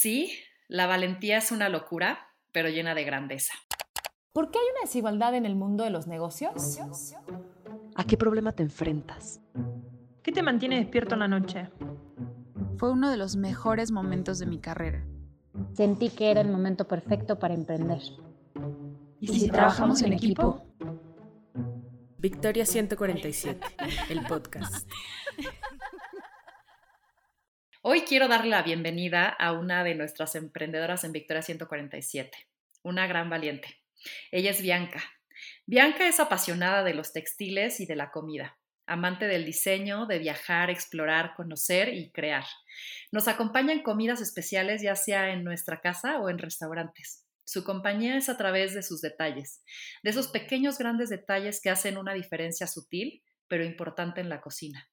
[0.00, 0.30] Sí,
[0.68, 3.54] la valentía es una locura, pero llena de grandeza.
[4.32, 6.78] ¿Por qué hay una desigualdad en el mundo de los negocios?
[7.96, 9.40] ¿A qué problema te enfrentas?
[10.22, 11.68] ¿Qué te mantiene despierto en la noche?
[12.76, 15.04] Fue uno de los mejores momentos de mi carrera.
[15.72, 18.00] Sentí que era el momento perfecto para emprender.
[19.18, 20.64] ¿Y si, trabajamos en equipo?
[22.18, 23.66] Victoria 147,
[24.10, 24.88] el podcast.
[27.90, 32.36] Hoy quiero darle la bienvenida a una de nuestras emprendedoras en Victoria 147,
[32.82, 33.80] una gran valiente.
[34.30, 35.02] Ella es Bianca.
[35.64, 40.68] Bianca es apasionada de los textiles y de la comida, amante del diseño, de viajar,
[40.68, 42.44] explorar, conocer y crear.
[43.10, 47.24] Nos acompaña en comidas especiales, ya sea en nuestra casa o en restaurantes.
[47.44, 49.62] Su compañía es a través de sus detalles,
[50.02, 54.90] de esos pequeños grandes detalles que hacen una diferencia sutil, pero importante en la cocina.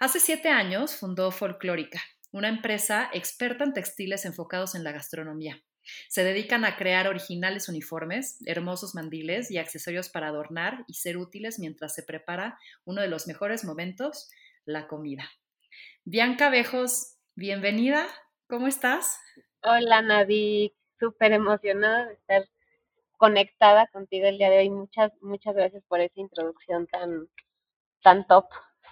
[0.00, 2.00] Hace siete años fundó Folclórica,
[2.32, 5.62] una empresa experta en textiles enfocados en la gastronomía.
[6.08, 11.60] Se dedican a crear originales uniformes, hermosos mandiles y accesorios para adornar y ser útiles
[11.60, 14.30] mientras se prepara uno de los mejores momentos,
[14.64, 15.30] la comida.
[16.04, 18.06] Bianca Bejos, bienvenida.
[18.48, 19.20] ¿Cómo estás?
[19.62, 20.74] Hola, Navi.
[20.98, 22.48] Súper emocionada de estar
[23.16, 24.70] conectada contigo el día de hoy.
[24.70, 27.28] Muchas, muchas gracias por esa introducción tan,
[28.02, 28.46] tan top.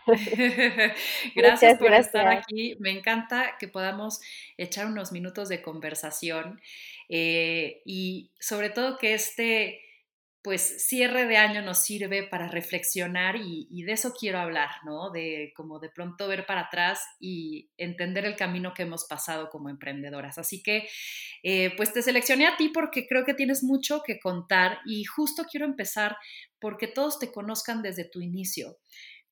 [1.34, 2.76] gracias por estar aquí.
[2.78, 4.20] Me encanta que podamos
[4.56, 6.60] echar unos minutos de conversación
[7.08, 9.80] eh, y sobre todo que este
[10.42, 15.10] pues cierre de año nos sirve para reflexionar y, de eso quiero hablar, ¿no?
[15.10, 19.68] De como de pronto ver para atrás y entender el camino que hemos pasado como
[19.68, 20.38] emprendedoras.
[20.38, 20.88] Así que,
[21.44, 25.44] eh, pues te seleccioné a ti porque creo que tienes mucho que contar y justo
[25.48, 26.16] quiero empezar
[26.58, 28.78] porque todos te conozcan desde tu inicio.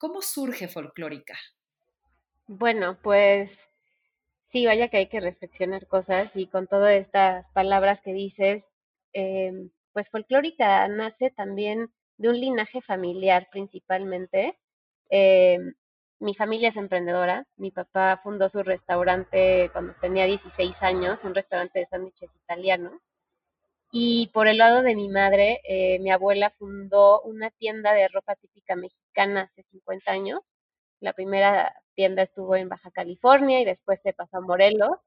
[0.00, 1.38] ¿Cómo surge folclórica?
[2.46, 3.50] Bueno, pues
[4.50, 8.64] sí, vaya que hay que reflexionar cosas y con todas estas palabras que dices,
[9.12, 14.58] em, pues folclórica nace también de un linaje familiar principalmente.
[15.10, 15.74] Em,
[16.18, 21.78] mi familia es emprendedora, mi papá fundó su restaurante cuando tenía 16 años, un restaurante
[21.78, 22.94] de sándwiches italianos.
[23.92, 28.36] Y por el lado de mi madre, eh, mi abuela fundó una tienda de ropa
[28.36, 30.40] típica mexicana hace 50 años.
[31.00, 34.98] La primera tienda estuvo en Baja California y después se pasó a Morelos.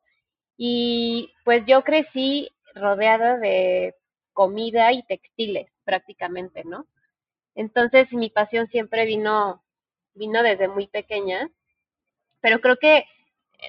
[0.58, 3.96] Y pues yo crecí rodeada de
[4.34, 6.88] comida y textiles prácticamente, ¿no?
[7.56, 9.64] Entonces mi pasión siempre vino,
[10.14, 11.50] vino desde muy pequeña,
[12.42, 13.06] pero creo que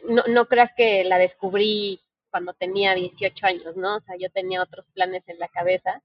[0.04, 2.03] no, no creas que la descubrí
[2.34, 3.98] cuando tenía 18 años, ¿no?
[3.98, 6.02] O sea, yo tenía otros planes en la cabeza,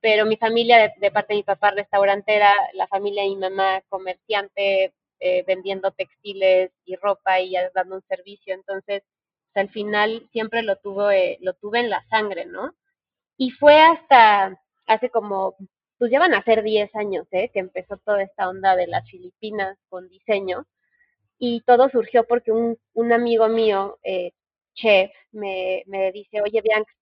[0.00, 4.94] pero mi familia, de, parte de mi papá restaurantera, la familia de mi mamá comerciante,
[5.18, 9.02] eh, vendiendo textiles y ropa y dando un servicio, entonces,
[9.54, 12.72] al final siempre lo tuve, lo tuve en la sangre, ¿no?
[13.36, 14.56] Y fue hasta
[14.86, 15.56] hace como,
[15.98, 17.50] pues ya van a ser 10 años, ¿eh?
[17.52, 20.64] Que empezó toda esta onda de las Filipinas con diseño.
[21.38, 24.30] Y todo surgió porque un, un amigo mío, eh,
[24.76, 26.92] chef me, me dice, oye Bianca,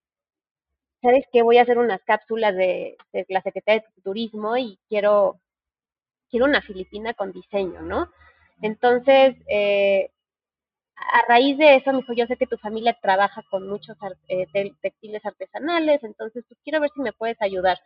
[1.04, 1.42] ¿sabes qué?
[1.42, 2.96] Voy a hacer unas cápsulas de,
[3.28, 5.38] la Secretaría de Turismo y quiero,
[6.30, 8.10] quiero una filipina con diseño, ¿no?
[8.62, 10.10] Entonces, eh,
[10.96, 13.96] a raíz de eso me dijo, yo sé que tu familia trabaja con muchos
[14.28, 14.46] eh,
[14.80, 17.78] textiles artesanales, entonces pues quiero ver si me puedes ayudar.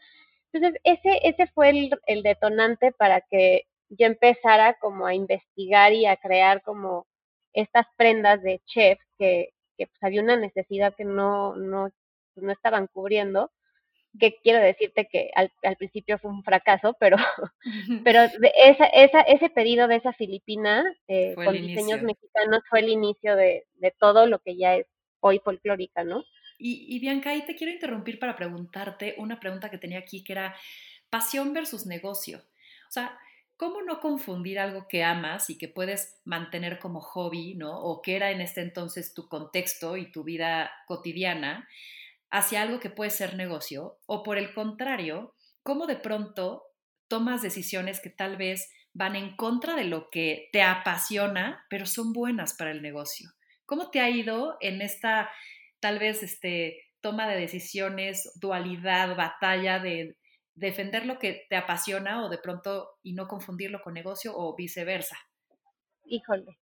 [0.52, 6.06] Entonces, ese, ese fue el, el detonante para que yo empezara como a investigar y
[6.06, 7.06] a crear como
[7.52, 11.90] estas prendas de chef que, que pues, había una necesidad que no, no,
[12.34, 13.50] pues, no estaban cubriendo,
[14.18, 17.16] que quiero decirte que al, al principio fue un fracaso, pero,
[18.04, 22.88] pero de esa, esa, ese pedido de esa filipina eh, con diseños mexicanos fue el
[22.88, 24.86] inicio de, de todo lo que ya es
[25.20, 26.24] hoy folclórica, ¿no?
[26.58, 30.32] Y, y Bianca, ahí te quiero interrumpir para preguntarte una pregunta que tenía aquí, que
[30.32, 30.56] era
[31.08, 32.38] pasión versus negocio.
[32.88, 33.18] O sea,
[33.58, 37.76] ¿cómo no confundir algo que amas y que puedes mantener como hobby, ¿no?
[37.78, 41.68] O que era en este entonces tu contexto y tu vida cotidiana,
[42.30, 43.98] hacia algo que puede ser negocio?
[44.06, 45.34] O por el contrario,
[45.64, 46.62] ¿cómo de pronto
[47.08, 52.12] tomas decisiones que tal vez van en contra de lo que te apasiona, pero son
[52.12, 53.30] buenas para el negocio?
[53.66, 55.30] ¿Cómo te ha ido en esta,
[55.80, 60.16] tal vez, este, toma de decisiones, dualidad, batalla de
[60.58, 65.16] defender lo que te apasiona o de pronto y no confundirlo con negocio o viceversa?
[66.04, 66.58] Híjole,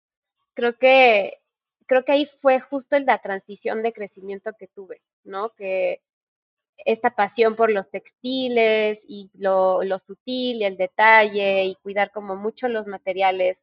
[0.55, 1.39] creo que
[1.87, 5.51] creo que ahí fue justo la transición de crecimiento que tuve, ¿no?
[5.51, 6.03] Que
[6.79, 12.37] esta pasión por los textiles y lo, lo sutil y el detalle y cuidar como
[12.37, 13.57] mucho los materiales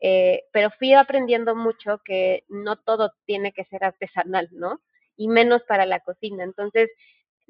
[0.00, 4.80] eh, pero fui aprendiendo mucho que no todo tiene que ser artesanal, ¿no?
[5.16, 6.42] Y menos para la cocina.
[6.42, 6.88] Entonces,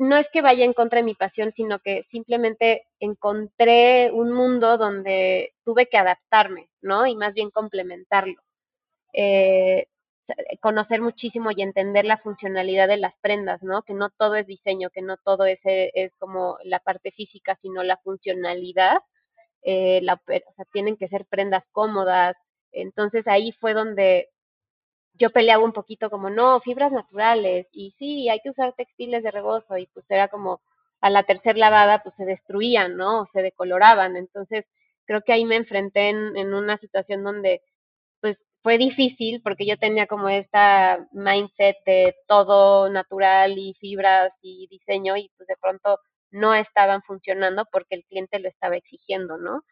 [0.00, 4.78] no es que vaya en contra de mi pasión, sino que simplemente encontré un mundo
[4.78, 7.06] donde tuve que adaptarme, ¿no?
[7.06, 8.40] Y más bien complementarlo.
[9.12, 9.88] Eh,
[10.60, 13.82] conocer muchísimo y entender la funcionalidad de las prendas, ¿no?
[13.82, 17.82] Que no todo es diseño, que no todo es, es como la parte física, sino
[17.82, 19.00] la funcionalidad.
[19.62, 20.18] Eh, la,
[20.72, 22.36] tienen que ser prendas cómodas.
[22.72, 24.30] Entonces ahí fue donde
[25.20, 29.30] yo peleaba un poquito como, no, fibras naturales, y sí, hay que usar textiles de
[29.30, 30.60] rebozo, y pues era como
[31.00, 33.22] a la tercera lavada, pues se destruían, ¿no?
[33.22, 34.16] O se decoloraban.
[34.16, 34.66] Entonces
[35.06, 37.62] creo que ahí me enfrenté en, en una situación donde
[38.62, 45.16] fue difícil porque yo tenía como esta mindset de todo natural y fibras y diseño
[45.16, 45.98] y pues de pronto
[46.30, 49.64] no estaban funcionando porque el cliente lo estaba exigiendo, ¿no?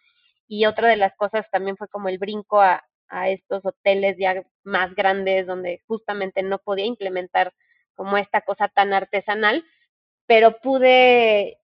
[0.49, 4.45] Y otra de las cosas también fue como el brinco a, a estos hoteles ya
[4.65, 7.55] más grandes donde justamente no podía implementar
[7.95, 9.65] como esta cosa tan artesanal,
[10.27, 11.59] pero pude,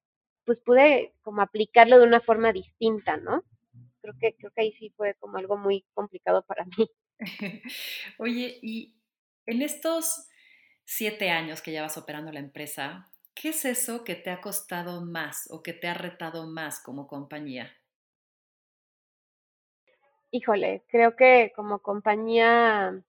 [0.44, 3.44] pues pude como aplicarlo de una forma distinta, ¿no?
[4.00, 6.90] Creo que, creo que ahí sí fue como algo muy complicado para mí.
[8.18, 8.96] Oye, y
[9.46, 10.28] en estos
[10.84, 15.04] siete años que ya vas operando la empresa, ¿qué es eso que te ha costado
[15.04, 17.72] más o que te ha retado más como compañía?
[20.36, 23.00] Híjole, creo que como compañía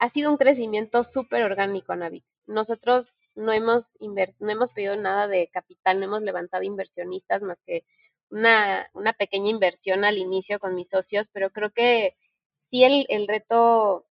[0.00, 2.24] ha sido un crecimiento súper orgánico, Navi.
[2.46, 3.06] Nosotros
[3.36, 7.84] no hemos, no hemos pedido nada de capital, no hemos levantado inversionistas más que
[8.30, 12.16] una, una pequeña inversión al inicio con mis socios, pero creo que
[12.70, 14.06] sí el, el reto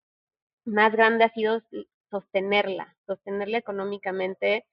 [0.64, 1.62] más grande ha sido
[2.10, 4.66] sostenerla, sostenerla económicamente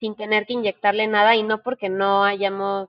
[0.00, 2.88] sin tener que inyectarle nada y no porque no hayamos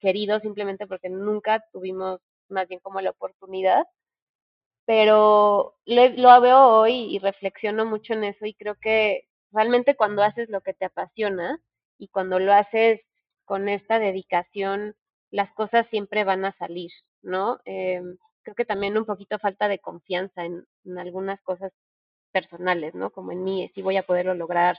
[0.00, 2.20] querido, simplemente porque nunca tuvimos
[2.50, 3.86] más bien como la oportunidad.
[4.86, 10.48] Pero lo, veo hoy y reflexiono mucho en eso y creo que realmente cuando haces
[10.48, 11.60] lo que te apasiona
[11.98, 13.00] y cuando lo haces
[13.44, 14.96] con esta dedicación,
[15.30, 16.90] las cosas siempre van a salir,
[17.22, 17.60] ¿no?
[17.64, 18.02] Eh,
[18.42, 20.66] creo que también un poquito falta de confianza en,
[20.98, 21.72] algunas cosas
[22.32, 23.10] personales, ¿no?
[23.10, 24.78] Como en mí, si voy a poderlo lograr,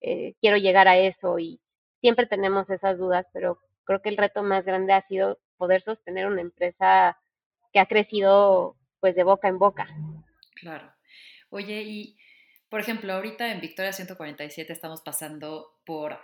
[0.00, 1.60] eh, quiero llegar a eso y
[2.00, 6.26] siempre tenemos esas dudas, pero creo que el reto más grande ha sido poder sostener
[6.26, 7.18] una empresa
[7.72, 9.88] que ha crecido pues de boca en boca.
[10.54, 10.92] Claro.
[11.50, 12.16] Oye, y
[12.68, 16.18] por ejemplo, ahorita en Victoria 147 estamos pasando por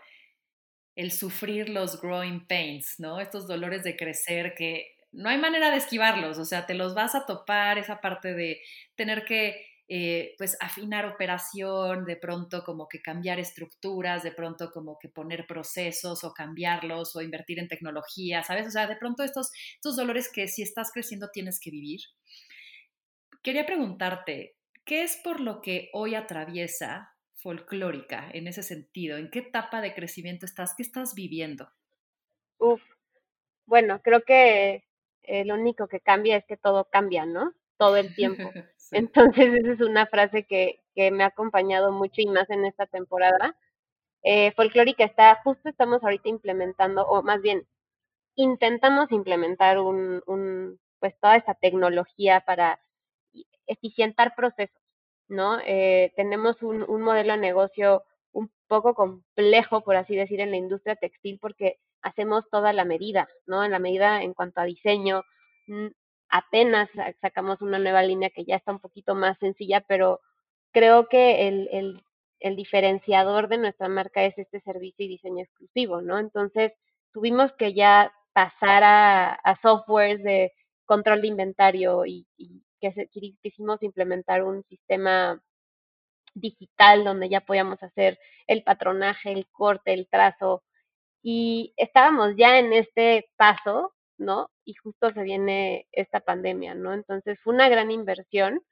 [0.96, 3.20] el sufrir los growing pains, ¿no?
[3.20, 7.14] Estos dolores de crecer que no hay manera de esquivarlos, o sea, te los vas
[7.14, 8.60] a topar, esa parte de
[8.96, 14.96] tener que, eh, pues, afinar operación, de pronto como que cambiar estructuras, de pronto como
[15.00, 18.68] que poner procesos o cambiarlos o invertir en tecnología, ¿sabes?
[18.68, 22.02] O sea, de pronto estos, estos dolores que si estás creciendo tienes que vivir.
[23.42, 24.54] Quería preguntarte,
[24.84, 29.18] ¿qué es por lo que hoy atraviesa folclórica en ese sentido?
[29.18, 30.72] ¿En qué etapa de crecimiento estás?
[30.76, 31.68] ¿Qué estás viviendo?
[32.58, 32.80] Uf,
[33.66, 34.84] bueno, creo que
[35.24, 37.54] eh, lo único que cambia es que todo cambia, ¿no?
[37.76, 38.52] Todo el tiempo.
[38.92, 42.86] Entonces, esa es una frase que, que me ha acompañado mucho y más en esta
[42.86, 43.56] temporada.
[44.22, 47.66] Eh, folclórica está, justo estamos ahorita implementando, o más bien,
[48.36, 52.80] intentamos implementar un, un pues toda esta tecnología para
[53.66, 54.80] eficientar procesos,
[55.28, 55.58] ¿no?
[55.66, 60.56] Eh, tenemos un, un modelo de negocio un poco complejo, por así decir, en la
[60.58, 63.64] industria textil, porque hacemos toda la medida, ¿no?
[63.64, 65.22] En la medida en cuanto a diseño,
[66.30, 66.88] apenas
[67.20, 70.20] sacamos una nueva línea que ya está un poquito más sencilla, pero
[70.72, 72.02] creo que el, el,
[72.40, 76.18] el diferenciador de nuestra marca es este servicio y diseño exclusivo, ¿no?
[76.18, 76.72] Entonces,
[77.12, 80.52] tuvimos que ya pasar a, a softwares de
[80.86, 83.08] control de inventario y, y que
[83.42, 85.40] quisimos implementar un sistema
[86.34, 90.62] digital donde ya podíamos hacer el patronaje, el corte, el trazo,
[91.22, 94.50] y estábamos ya en este paso, ¿no?
[94.70, 96.94] Y justo se viene esta pandemia, ¿no?
[96.94, 98.62] Entonces fue una gran inversión,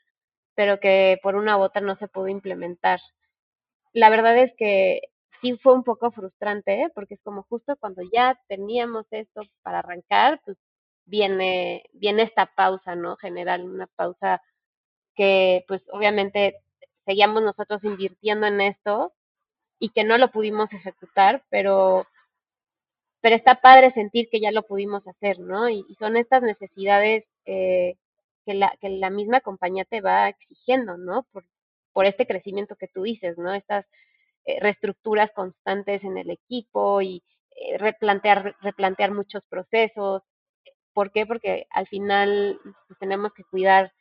[0.54, 3.00] pero que por una u otra no se pudo implementar.
[3.92, 5.00] La verdad es que
[5.40, 6.88] sí fue un poco frustrante, ¿eh?
[6.94, 10.56] porque es como justo cuando ya teníamos esto para arrancar, pues
[11.04, 13.16] viene, viene esta pausa, ¿no?
[13.16, 14.40] General, una pausa
[15.16, 16.60] que pues obviamente
[17.06, 19.12] seguíamos nosotros invirtiendo en esto
[19.80, 22.06] y que no lo pudimos ejecutar, pero
[23.20, 25.68] pero está padre sentir que ya lo pudimos hacer, ¿no?
[25.68, 27.96] Y, son estas necesidades eh,
[28.46, 31.24] que, la, que la misma compañía te va exigiendo, ¿no?
[31.32, 31.44] Por,
[31.92, 33.52] por este crecimiento que tú dices, ¿no?
[33.54, 33.86] Estas
[34.46, 37.22] eh, reestructuras constantes en el equipo y
[37.56, 40.22] eh, replantear, replantear muchos procesos,
[40.98, 41.26] ¿Por qué?
[41.26, 42.58] Porque al final
[42.88, 43.92] pues, tenemos que cuidar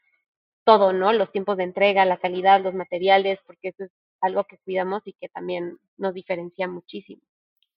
[0.64, 1.14] todo, ¿no?
[1.14, 5.14] Los tiempos de entrega, la calidad, los materiales, porque eso es algo que cuidamos y
[5.14, 7.22] que también nos diferencia muchísimo.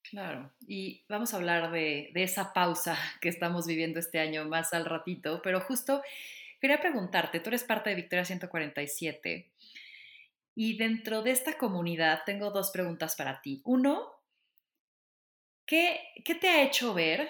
[0.03, 4.73] Claro, y vamos a hablar de, de, esa pausa que estamos viviendo este año más
[4.73, 6.03] al ratito, pero justo
[6.61, 9.51] quería preguntarte, tú eres parte de Victoria 147
[10.55, 13.63] y dentro de esta comunidad tengo dos preguntas para ti.
[13.65, 14.13] Uno,
[15.65, 17.29] ¿qué, qué te ha hecho ver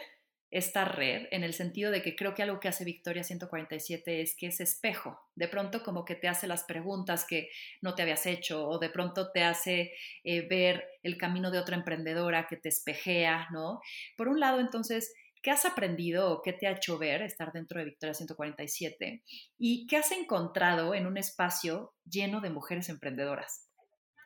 [0.51, 4.35] esta red en el sentido de que creo que algo que hace Victoria 147 es
[4.37, 5.21] que es espejo.
[5.37, 8.91] De pronto como que te hace las preguntas que no te habías hecho o de
[8.91, 9.93] pronto te hace
[10.25, 13.81] eh, ver el camino de otra emprendedora que te espejea, ¿no?
[14.17, 17.79] Por un lado, entonces, ¿qué has aprendido o qué te ha hecho ver estar dentro
[17.79, 19.23] de Victoria 147?
[19.57, 23.69] ¿Y qué has encontrado en un espacio lleno de mujeres emprendedoras?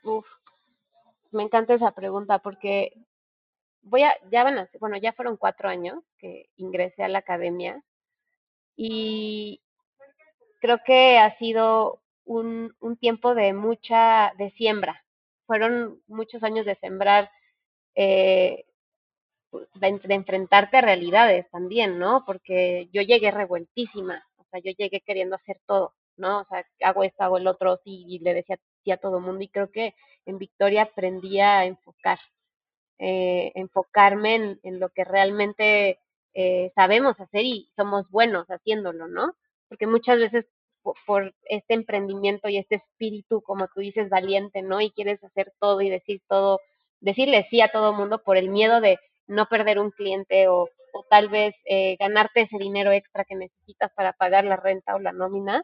[0.02, 0.26] Uf,
[1.32, 2.92] me encanta esa pregunta porque
[3.84, 7.82] voy a, ya van a, bueno, ya fueron cuatro años que ingresé a la academia
[8.76, 9.60] y
[10.60, 15.04] creo que ha sido un, un tiempo de mucha, de siembra.
[15.46, 17.30] Fueron muchos años de sembrar,
[17.94, 18.64] eh,
[19.50, 22.24] pues, de, de, enfrentarte a realidades también, ¿no?
[22.26, 26.40] Porque yo llegué revueltísima, o sea, yo llegué queriendo hacer todo, ¿no?
[26.40, 29.42] O sea, hago esto, hago el otro, sí, y le decía sí a todo mundo
[29.44, 29.94] y creo que
[30.26, 32.18] en Victoria aprendí a enfocar,
[32.98, 35.98] eh, enfocarme en, en, lo que realmente
[36.34, 39.34] eh, sabemos hacer y somos buenos haciéndolo, ¿no?
[39.68, 40.46] Porque muchas veces
[40.82, 44.80] por, por, este emprendimiento y este espíritu, como tú dices, valiente, ¿no?
[44.80, 46.60] Y quieres hacer todo y decir todo,
[47.00, 51.04] decirle sí a todo mundo por el miedo de no perder un cliente o, o
[51.10, 55.12] tal vez eh, ganarte ese dinero extra que necesitas para pagar la renta o la
[55.12, 55.62] nómina.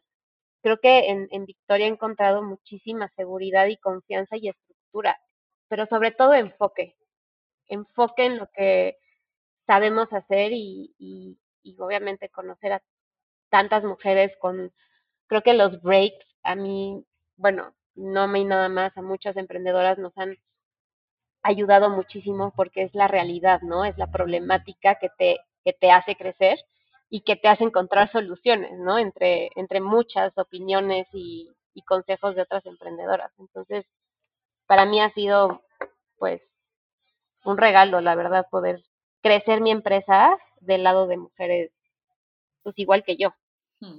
[0.62, 5.18] Creo que en, en Victoria he encontrado muchísima seguridad y confianza y estructura,
[5.68, 6.96] pero sobre todo enfoque,
[7.70, 8.98] enfoque en lo que
[9.66, 11.38] sabemos hacer y,
[11.78, 12.82] obviamente conocer a
[13.50, 14.72] tantas mujeres con,
[15.28, 17.04] creo que los breaks a mí,
[17.36, 20.36] bueno, no me nada más, a muchas emprendedoras nos han
[21.42, 23.84] ayudado muchísimo porque es la realidad, ¿no?
[23.84, 26.58] Es la problemática que te, que te hace crecer
[27.08, 28.98] y que te hace encontrar soluciones, ¿no?
[28.98, 33.32] Entre, entre muchas opiniones y, y consejos de otras emprendedoras.
[33.38, 33.86] Entonces,
[34.66, 35.62] para mí ha sido,
[36.18, 36.42] pues,
[37.44, 38.82] un regalo, la verdad, poder
[39.22, 41.70] crecer mi empresa del lado de mujeres,
[42.62, 43.34] pues igual que yo,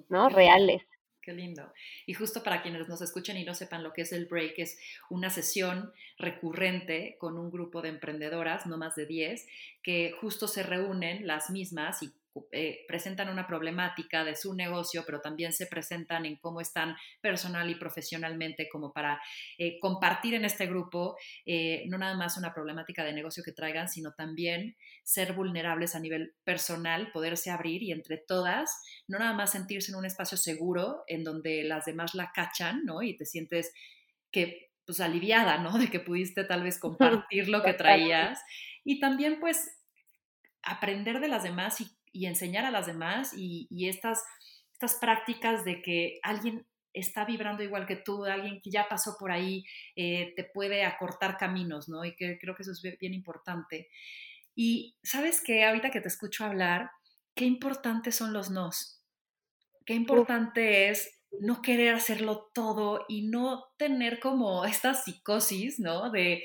[0.09, 0.27] ¿no?
[0.27, 0.81] Qué Reales.
[1.21, 1.71] Qué lindo.
[2.07, 4.79] Y justo para quienes nos escuchen y no sepan lo que es el break, es
[5.09, 9.47] una sesión recurrente con un grupo de emprendedoras, no más de 10,
[9.83, 12.11] que justo se reúnen las mismas y
[12.53, 17.69] eh, presentan una problemática de su negocio, pero también se presentan en cómo están personal
[17.69, 19.21] y profesionalmente, como para
[19.57, 23.89] eh, compartir en este grupo eh, no nada más una problemática de negocio que traigan,
[23.89, 29.51] sino también ser vulnerables a nivel personal, poderse abrir y entre todas, no nada más
[29.51, 33.01] sentirse en un espacio seguro en donde las demás la cachan, ¿no?
[33.01, 33.73] Y te sientes
[34.31, 35.77] que pues aliviada, ¿no?
[35.77, 38.39] De que pudiste tal vez compartir lo que traías
[38.83, 39.77] y también pues
[40.63, 44.23] aprender de las demás y y enseñar a las demás y, y estas,
[44.73, 49.31] estas prácticas de que alguien está vibrando igual que tú, alguien que ya pasó por
[49.31, 49.63] ahí,
[49.95, 52.03] eh, te puede acortar caminos, ¿no?
[52.05, 53.89] Y que creo que eso es bien importante.
[54.55, 56.91] Y sabes que ahorita que te escucho hablar,
[57.35, 59.01] qué importantes son los nos.
[59.85, 66.11] Qué importante es no querer hacerlo todo y no tener como esta psicosis, ¿no?
[66.11, 66.43] De,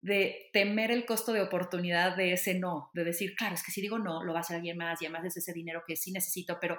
[0.00, 3.80] de temer el costo de oportunidad de ese no, de decir, claro, es que si
[3.80, 6.12] digo no, lo va a hacer alguien más y además es ese dinero que sí
[6.12, 6.78] necesito, pero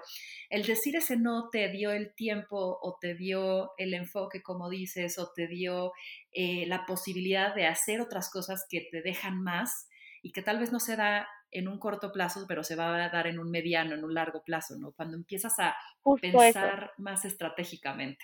[0.50, 5.20] el decir ese no te dio el tiempo o te dio el enfoque, como dices,
[5.20, 5.92] o te dio
[6.32, 9.90] eh, la posibilidad de hacer otras cosas que te dejan más
[10.22, 13.10] y que tal vez no se da en un corto plazo, pero se va a
[13.10, 14.92] dar en un mediano, en un largo plazo, ¿no?
[14.92, 17.02] Cuando empiezas a Justo pensar eso.
[17.02, 18.24] más estratégicamente.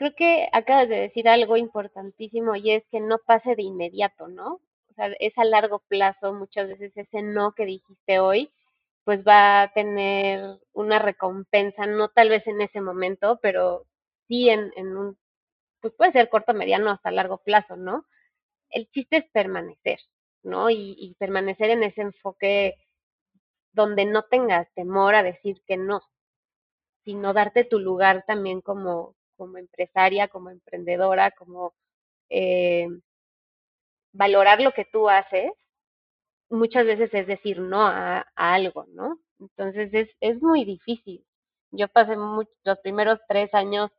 [0.00, 4.54] Creo que acabas de decir algo importantísimo y es que no pase de inmediato, ¿no?
[4.88, 8.50] O sea, es a largo plazo, muchas veces ese no que dijiste hoy,
[9.04, 13.84] pues va a tener una recompensa, no tal vez en ese momento, pero
[14.26, 15.18] sí en, en un,
[15.82, 18.06] pues puede ser corto, mediano, hasta largo plazo, ¿no?
[18.70, 20.00] El chiste es permanecer,
[20.44, 20.70] ¿no?
[20.70, 22.76] Y, y permanecer en ese enfoque
[23.72, 26.02] donde no tengas temor a decir que no,
[27.04, 31.72] sino darte tu lugar también como, como empresaria, como emprendedora, como
[32.28, 32.86] eh,
[34.12, 35.50] valorar lo que tú haces,
[36.50, 39.18] muchas veces es decir no a, a algo, ¿no?
[39.38, 41.24] Entonces es, es muy difícil.
[41.70, 43.90] Yo pasé mucho, los primeros tres años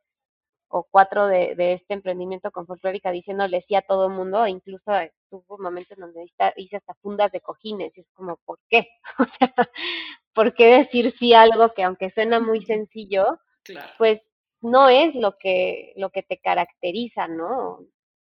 [0.68, 4.92] o cuatro de, de este emprendimiento con folclórica diciéndole sí a todo el mundo, incluso
[5.32, 8.88] tuvo momentos donde hice hasta fundas de cojines, y es como, ¿por qué?
[9.20, 9.54] O sea,
[10.34, 13.40] por qué decir sí a algo que aunque suena muy sencillo,
[13.98, 14.22] pues
[14.62, 17.80] no es lo que, lo que te caracteriza, ¿no?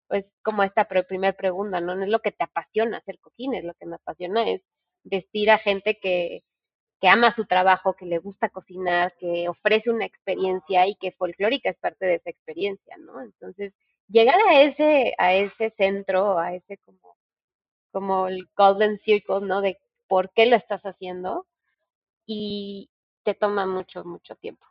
[0.07, 1.95] Pues como esta primera pregunta, ¿no?
[1.95, 4.61] No es lo que te apasiona hacer cocina, es lo que me apasiona es
[5.03, 6.43] vestir a gente que,
[7.01, 11.69] que ama su trabajo, que le gusta cocinar, que ofrece una experiencia y que folclórica
[11.69, 13.21] es parte de esa experiencia, ¿no?
[13.21, 13.73] Entonces,
[14.07, 17.17] llegar a ese, a ese centro, a ese como,
[17.91, 19.61] como el golden circle, ¿no?
[19.61, 21.47] De por qué lo estás haciendo
[22.25, 22.89] y
[23.23, 24.65] te toma mucho, mucho tiempo.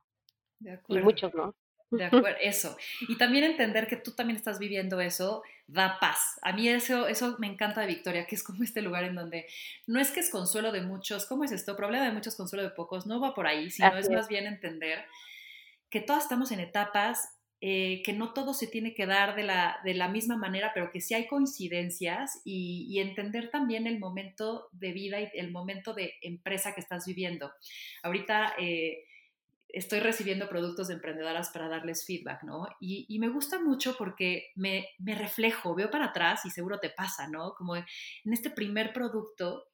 [0.61, 1.55] Y muchos, ¿no?
[1.91, 2.77] De acuerdo, eso.
[3.09, 6.39] Y también entender que tú también estás viviendo eso da paz.
[6.43, 9.47] A mí eso, eso me encanta de Victoria, que es como este lugar en donde
[9.87, 11.77] no es que es consuelo de muchos, ¿cómo es esto?
[11.77, 15.05] Problema de muchos, consuelo de pocos, no va por ahí, sino es más bien entender
[15.91, 19.79] que todas estamos en etapas, eh, que no todo se tiene que dar de la,
[19.85, 24.69] de la misma manera, pero que sí hay coincidencias y, y entender también el momento
[24.73, 27.53] de vida y el momento de empresa que estás viviendo.
[28.03, 28.55] Ahorita...
[28.59, 29.05] Eh,
[29.69, 32.67] estoy recibiendo productos de emprendedoras para darles feedback, ¿no?
[32.81, 37.29] Y, me gusta mucho porque me, me, reflejo, veo para atrás y seguro te pasa,
[37.29, 37.55] ¿no?
[37.55, 37.85] Como en
[38.25, 39.69] este primer producto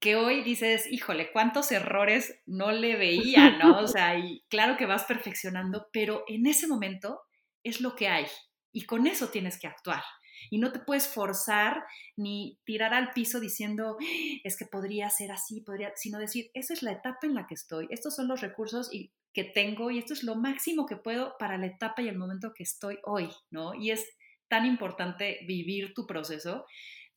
[0.00, 3.78] que hoy dices, híjole, cuántos errores no le veía, ¿no?
[3.80, 7.22] O sea, y claro que vas perfeccionando, pero en ese momento
[7.64, 8.26] es lo que hay
[8.72, 10.02] y con eso tienes que actuar.
[10.50, 11.84] Y no te puedes forzar
[12.16, 13.96] ni tirar al piso diciendo,
[14.44, 17.54] es que podría ser así, podría, sino decir, esa es la etapa en la que
[17.54, 21.36] estoy, estos son los recursos y que tengo y esto es lo máximo que puedo
[21.38, 23.74] para la etapa y el momento que estoy hoy, ¿no?
[23.74, 24.08] Y es
[24.48, 26.66] tan importante vivir tu proceso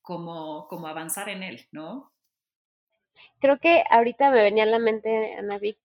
[0.01, 2.12] como, como avanzar en él, ¿no?
[3.40, 5.78] Creo que ahorita me venía a la mente, Ana Vic,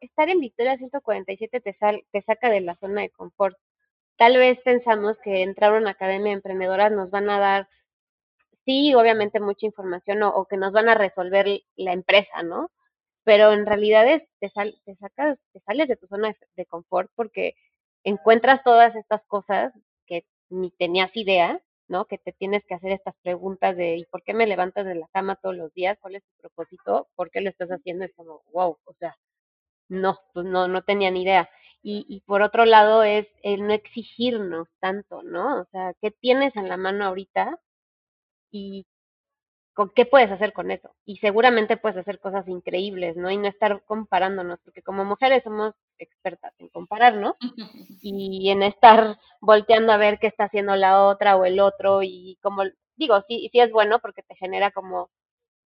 [0.00, 3.56] estar en Victoria 147 te, sal, te saca de la zona de confort.
[4.16, 7.68] Tal vez pensamos que entrar a una academia de emprendedoras nos van a dar,
[8.64, 12.70] sí, obviamente mucha información o, que nos van a resolver la empresa, ¿no?
[13.24, 14.06] pero en realidad
[14.40, 17.54] te, sal, te sacas, te sales de tu zona de, confort porque
[18.04, 19.72] encuentras todas estas cosas
[20.06, 22.06] que ni tenías idea, ¿no?
[22.06, 25.08] Que te tienes que hacer estas preguntas de ¿y por qué me levantas de la
[25.12, 25.98] cama todos los días?
[26.00, 27.08] ¿Cuál es tu propósito?
[27.14, 28.04] ¿Por qué lo estás haciendo?
[28.04, 29.16] Es como, wow, o sea,
[29.88, 31.50] no, pues no, no tenía ni idea.
[31.82, 35.60] Y, y por otro lado es el no exigirnos tanto, ¿no?
[35.62, 37.58] O sea, ¿qué tienes en la mano ahorita?
[38.52, 38.86] Y
[39.74, 40.94] con qué puedes hacer con eso.
[41.06, 43.30] Y seguramente puedes hacer cosas increíbles, ¿no?
[43.30, 47.36] Y no estar comparándonos, porque como mujeres somos expertas en comparar, ¿no?
[48.02, 52.38] Y en estar volteando a ver qué está haciendo la otra o el otro y
[52.42, 52.64] como,
[52.96, 55.10] digo, sí, sí es bueno porque te genera como,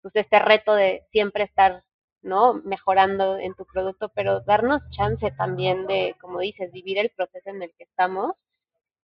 [0.02, 1.84] pues este reto de siempre estar,
[2.24, 2.54] ¿no?
[2.64, 7.62] Mejorando en tu producto, pero darnos chance también de, como dices, vivir el proceso en
[7.62, 8.32] el que estamos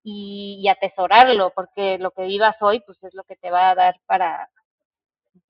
[0.03, 3.75] y, y atesorarlo, porque lo que vivas hoy, pues es lo que te va a
[3.75, 4.49] dar para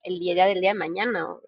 [0.03, 1.41] el día del día de mañana o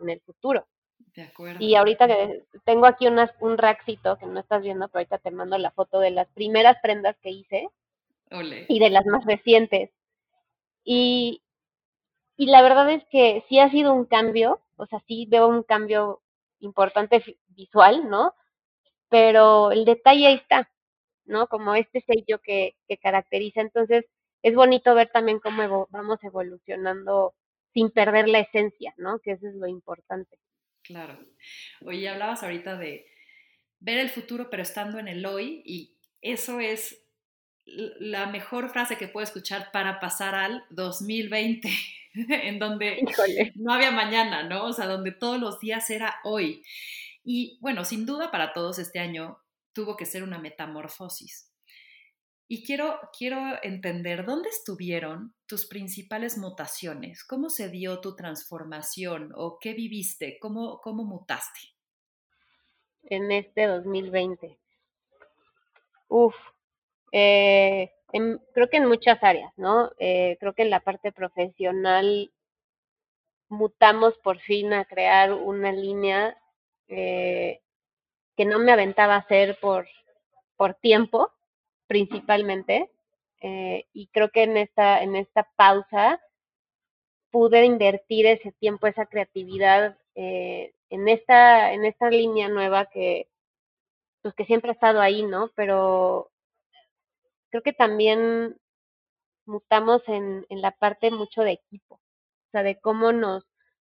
[0.00, 0.66] en el futuro.
[1.14, 1.64] De acuerdo.
[1.64, 5.30] Y ahorita que tengo aquí unas, un raxito que no estás viendo, pero ahorita te
[5.30, 7.68] mando la foto de las primeras prendas que hice
[8.68, 9.90] y de las más recientes.
[10.84, 11.42] Y,
[12.36, 15.62] y la verdad es que sí ha sido un cambio, o sea, sí veo un
[15.62, 16.22] cambio
[16.60, 18.34] importante visual, ¿no?
[19.08, 20.70] Pero el detalle ahí está,
[21.24, 21.46] ¿no?
[21.48, 23.60] Como este sello que, que caracteriza.
[23.60, 24.04] Entonces,
[24.42, 27.34] es bonito ver también cómo vamos evolucionando
[27.72, 29.18] sin perder la esencia, ¿no?
[29.18, 30.38] Que eso es lo importante.
[30.82, 31.18] Claro.
[31.84, 33.06] Oye, hablabas ahorita de
[33.80, 37.02] ver el futuro pero estando en el hoy y eso es
[37.66, 41.68] la mejor frase que puedo escuchar para pasar al 2020,
[42.28, 43.04] en donde
[43.54, 44.64] no había mañana, ¿no?
[44.64, 46.62] O sea, donde todos los días era hoy.
[47.22, 49.38] Y bueno, sin duda para todos este año
[49.72, 51.52] tuvo que ser una metamorfosis.
[52.48, 59.58] Y quiero, quiero entender dónde estuvieron tus principales mutaciones, cómo se dio tu transformación o
[59.58, 61.60] qué viviste, cómo, cómo mutaste.
[63.02, 64.58] En este 2020.
[66.08, 66.36] Uf,
[67.10, 69.90] eh, creo que en muchas áreas, ¿no?
[69.98, 72.30] Eh, creo que en la parte profesional
[73.48, 76.36] mutamos por fin a crear una línea
[76.88, 77.60] eh,
[78.36, 79.86] que no me aventaba a hacer por,
[80.56, 81.32] por tiempo,
[81.86, 82.90] principalmente.
[83.40, 86.20] Eh, y creo que en esta, en esta pausa
[87.30, 93.28] pude invertir ese tiempo, esa creatividad eh, en esta, en esta línea nueva que,
[94.22, 95.50] pues que siempre ha estado ahí, ¿no?
[95.54, 96.30] Pero
[97.50, 98.56] creo que también
[99.46, 103.44] mutamos en, en la parte mucho de equipo, o sea, de cómo nos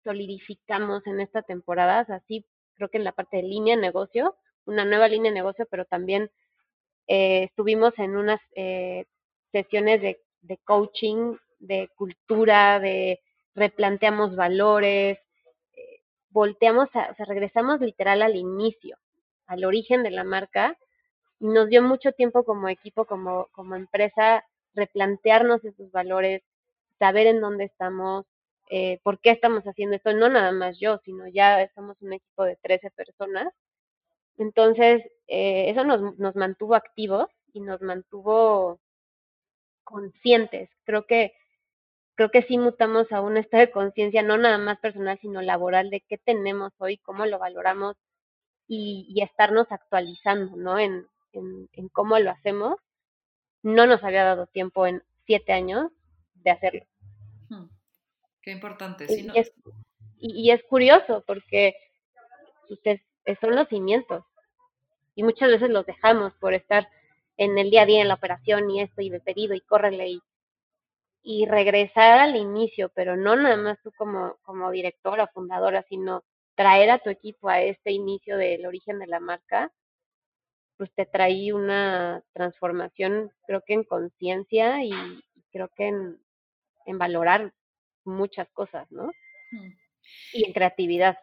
[0.02, 4.36] solidificamos en esta temporada, así creo que en la parte de línea de negocio,
[4.66, 6.30] una nueva línea de negocio, pero también
[7.06, 9.06] eh, estuvimos en unas eh,
[9.52, 13.20] sesiones de, de, coaching, de cultura, de
[13.54, 15.18] replanteamos valores,
[15.72, 18.98] eh, volteamos, a, o sea, regresamos literal al inicio,
[19.46, 20.76] al origen de la marca.
[21.40, 24.44] Y nos dio mucho tiempo como equipo, como, como empresa,
[24.74, 26.42] replantearnos esos valores,
[26.98, 28.26] saber en dónde estamos,
[28.70, 32.44] eh, por qué estamos haciendo esto, no nada más yo, sino ya somos un equipo
[32.44, 33.52] de 13 personas.
[34.38, 38.80] Entonces, eh, eso nos, nos mantuvo activos y nos mantuvo
[39.84, 40.70] conscientes.
[40.84, 41.34] Creo que
[42.16, 45.90] creo que sí mutamos a un estado de conciencia no nada más personal, sino laboral
[45.90, 47.96] de qué tenemos hoy, cómo lo valoramos
[48.68, 50.78] y, y estarnos actualizando, ¿no?
[50.78, 52.78] En, en, en, cómo lo hacemos.
[53.62, 55.90] No nos había dado tiempo en siete años
[56.34, 56.84] de hacerlo.
[57.48, 57.66] Hmm.
[58.42, 59.08] Qué importante.
[59.08, 59.34] Sí, y, no...
[59.34, 59.52] es,
[60.18, 61.74] y, y, es curioso porque
[62.68, 63.00] ustedes
[63.40, 64.24] son los cimientos
[65.14, 66.88] y muchas veces los dejamos por estar
[67.36, 70.08] en el día a día en la operación y esto y de pedido y córrele
[70.08, 70.20] y,
[71.22, 76.22] y regresar al inicio, pero no nada más tú como, como directora, fundadora, sino
[76.54, 79.72] traer a tu equipo a este inicio del origen de la marca,
[80.76, 84.92] pues te trae una transformación, creo que en conciencia y,
[85.52, 86.20] creo que en,
[86.86, 87.54] en, valorar
[88.04, 89.10] muchas cosas, ¿no?
[90.32, 91.18] Y en creatividad.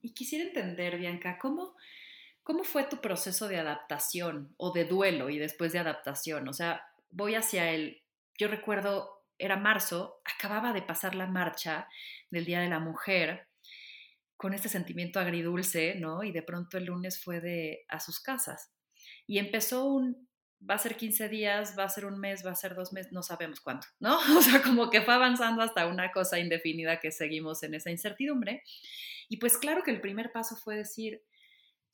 [0.00, 1.74] Y quisiera entender, Bianca, ¿cómo,
[2.48, 6.48] ¿Cómo fue tu proceso de adaptación o de duelo y después de adaptación?
[6.48, 8.02] O sea, voy hacia el,
[8.38, 11.86] yo recuerdo, era marzo, acababa de pasar la marcha
[12.30, 13.48] del Día de la Mujer
[14.38, 16.22] con este sentimiento agridulce, ¿no?
[16.24, 18.72] Y de pronto el lunes fue de a sus casas.
[19.28, 20.28] Y empezó un,
[20.68, 23.12] va a ser 15 días, va a ser un mes, va a ser dos meses,
[23.12, 24.18] no sabemos cuánto, ¿no?
[24.38, 28.62] O sea, como que fue avanzando hasta una cosa indefinida que seguimos en esa incertidumbre.
[29.28, 31.22] Y pues claro que el primer paso fue decir,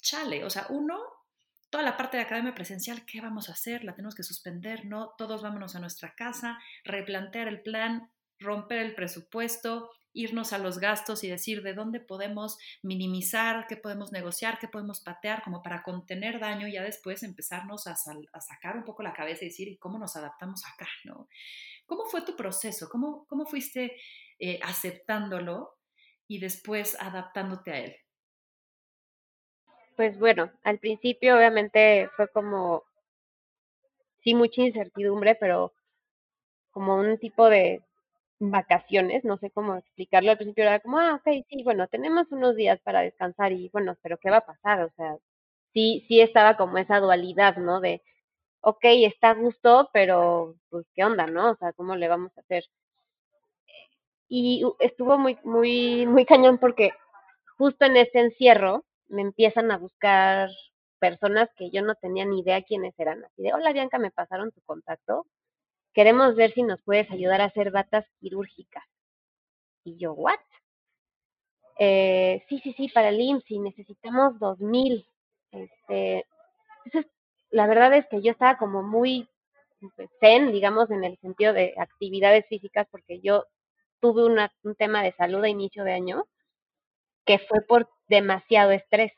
[0.00, 1.00] chale, o sea, uno,
[1.70, 3.82] toda la parte de academia presencial, ¿qué vamos a hacer?
[3.82, 5.14] La tenemos que suspender, ¿no?
[5.18, 11.24] Todos vámonos a nuestra casa, replantear el plan, romper el presupuesto, irnos a los gastos
[11.24, 16.40] y decir de dónde podemos minimizar, qué podemos negociar, qué podemos patear, como para contener
[16.40, 19.98] daño y ya después empezarnos a, sacar un poco la cabeza y decir, ¿y cómo
[19.98, 20.86] nos adaptamos acá?
[21.04, 21.28] ¿no?
[21.86, 22.88] ¿Cómo fue tu proceso?
[22.88, 23.96] ¿Cómo, cómo fuiste
[24.38, 25.76] eh, aceptándolo
[26.28, 27.96] y después adaptándote a él?
[29.96, 32.84] Pues bueno, al principio obviamente fue como,
[34.22, 35.72] sí, mucha incertidumbre, pero
[36.70, 37.82] como un tipo de
[38.40, 40.30] vacaciones, no sé cómo explicarlo.
[40.30, 43.96] Al principio era como, ah, ok, sí, bueno, tenemos unos días para descansar y bueno,
[44.02, 44.82] pero ¿qué va a pasar?
[44.84, 45.16] O sea,
[45.74, 47.80] sí, sí estaba como esa dualidad, ¿no?
[47.80, 48.02] De,
[48.62, 51.52] ok, está a gusto, pero pues, ¿qué onda, no?
[51.52, 52.64] O sea, ¿cómo le vamos a hacer?
[54.28, 56.90] Y estuvo muy, muy, muy cañón porque
[57.58, 60.50] justo en ese encierro, me empiezan a buscar
[61.00, 63.24] personas que yo no tenía ni idea quiénes eran.
[63.24, 65.26] Así de, hola Bianca, me pasaron tu contacto.
[65.94, 68.84] Queremos ver si nos puedes ayudar a hacer batas quirúrgicas.
[69.84, 70.40] Y yo, ¿what?
[71.78, 75.06] Eh, sí, sí, sí, para el IMSS necesitamos dos mil.
[75.52, 76.24] Este,
[76.84, 77.10] entonces,
[77.50, 79.28] la verdad es que yo estaba como muy
[80.20, 83.44] zen, digamos, en el sentido de actividades físicas, porque yo
[84.00, 86.26] tuve una, un tema de salud a inicio de año
[87.26, 89.12] que fue por demasiado estrés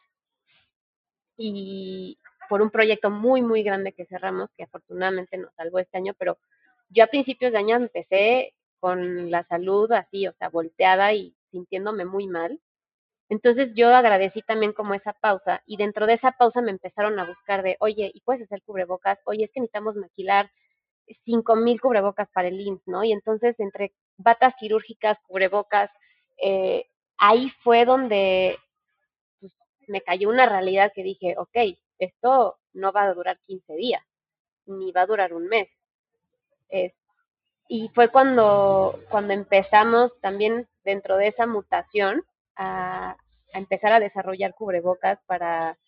[1.37, 6.15] y por un proyecto muy, muy grande que cerramos, que afortunadamente nos salvó este año,
[6.19, 6.39] pero
[6.89, 12.05] yo a principios de año empecé con la salud así, o sea, volteada y sintiéndome
[12.05, 12.61] muy mal.
[13.29, 17.27] Entonces yo agradecí también como esa pausa y dentro de esa pausa me empezaron a
[17.27, 19.19] buscar de, oye, ¿y puedes hacer cubrebocas?
[19.27, 20.51] Oye, es que necesitamos maquilar
[21.25, 23.05] cinco mil cubrebocas para el INS, ¿no?
[23.05, 25.91] Y entonces entre batas quirúrgicas, cubrebocas,
[26.43, 26.87] eh,
[27.19, 28.59] ahí fue donde
[29.41, 29.53] pues,
[29.89, 34.03] me cayó una realidad que dije, ok, esto no va a durar 15 días,
[34.67, 35.69] ni va a durar un mes.
[36.69, 36.93] Es,
[37.69, 42.25] y fue cuando, cuando empezamos también dentro de esa mutación
[42.57, 43.17] a,
[43.53, 45.79] a empezar a desarrollar cubrebocas para,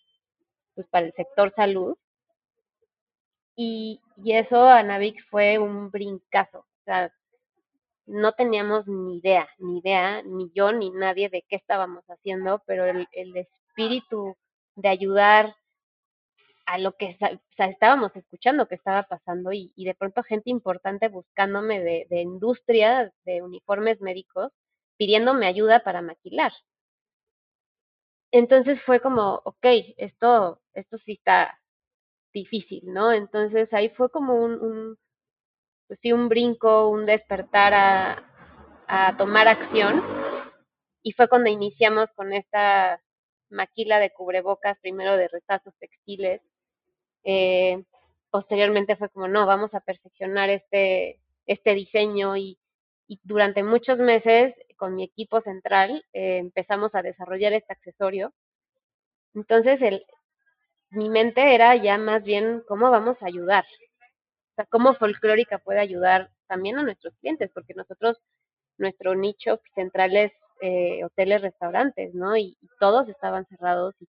[0.74, 1.96] pues, para el sector salud.
[3.56, 6.60] Y, y eso a Navix fue un brincazo.
[6.60, 7.12] O sea,
[8.06, 12.86] no teníamos ni idea, ni idea, ni yo ni nadie de qué estábamos haciendo, pero
[12.86, 14.36] el, el espíritu
[14.76, 15.54] de ayudar
[16.68, 17.16] a lo que
[17.56, 24.02] estábamos escuchando que estaba pasando y, de pronto gente importante buscándome de, industria, de uniformes
[24.02, 24.52] médicos,
[24.98, 26.52] pidiéndome ayuda para maquilar.
[28.30, 29.64] Entonces fue como, ok,
[29.96, 31.58] esto, esto sí está
[32.34, 33.12] difícil, ¿no?
[33.12, 34.98] Entonces ahí fue como un,
[35.86, 38.30] pues sí, un brinco, un despertar a,
[38.88, 40.04] a tomar acción.
[41.02, 43.00] Y fue cuando iniciamos con esta
[43.48, 46.42] maquila de cubrebocas, primero de retazos textiles.
[47.30, 47.84] Eh,
[48.30, 52.58] posteriormente fue como, no, vamos a perfeccionar este, este diseño y,
[53.22, 58.32] durante muchos meses con mi equipo central eh, empezamos a desarrollar este accesorio.
[59.34, 60.04] Entonces, el,
[60.90, 63.64] mi mente era ya más bien cómo vamos a ayudar.
[64.52, 68.18] O sea, cómo folclórica puede ayudar también a nuestros clientes, porque nosotros,
[68.78, 72.36] nuestro nicho central es eh, hoteles, restaurantes, ¿no?
[72.36, 73.94] Y, y, todos estaban cerrados.
[74.00, 74.08] Y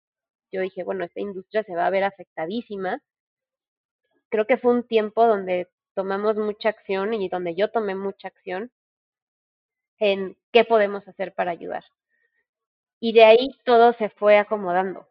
[0.52, 3.02] yo dije, bueno, esta industria se va a ver afectadísima.
[4.30, 8.72] Creo que fue un tiempo donde tomamos mucha acción y donde yo tomé mucha acción
[10.00, 11.84] en qué podemos hacer para ayudar.
[13.02, 15.06] Y de ahí todo se fue acomodando.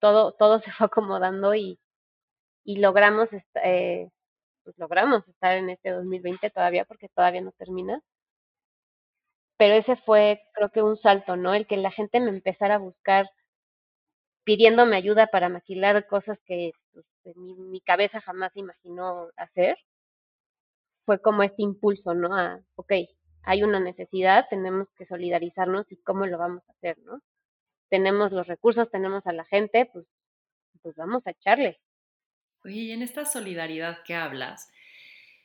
[0.00, 1.78] Todo, todo se fue acomodando y,
[2.64, 3.28] y logramos,
[3.64, 4.10] eh,
[4.64, 8.02] pues logramos estar en este 2020 todavía porque todavía no termina.
[9.58, 11.52] Pero ese fue, creo que un salto, ¿no?
[11.52, 13.28] El que la gente me empezara a buscar
[14.44, 16.72] pidiéndome ayuda para maquilar cosas que
[17.22, 19.76] pues, mi, cabeza jamás imaginó hacer.
[21.04, 22.34] Fue como este impulso, ¿no?
[22.34, 22.92] A, ok,
[23.44, 27.20] hay una necesidad, tenemos que solidarizarnos y cómo lo vamos a hacer, ¿no?
[27.88, 30.06] Tenemos los recursos, tenemos a la gente, pues,
[30.82, 31.80] pues vamos a echarle.
[32.64, 34.70] Oye, y en esta solidaridad que hablas,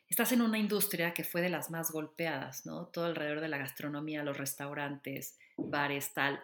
[0.08, 2.86] estás en una industria que fue de las más golpeadas, ¿no?
[2.88, 6.42] Todo alrededor de la gastronomía, los restaurantes, bares, tal.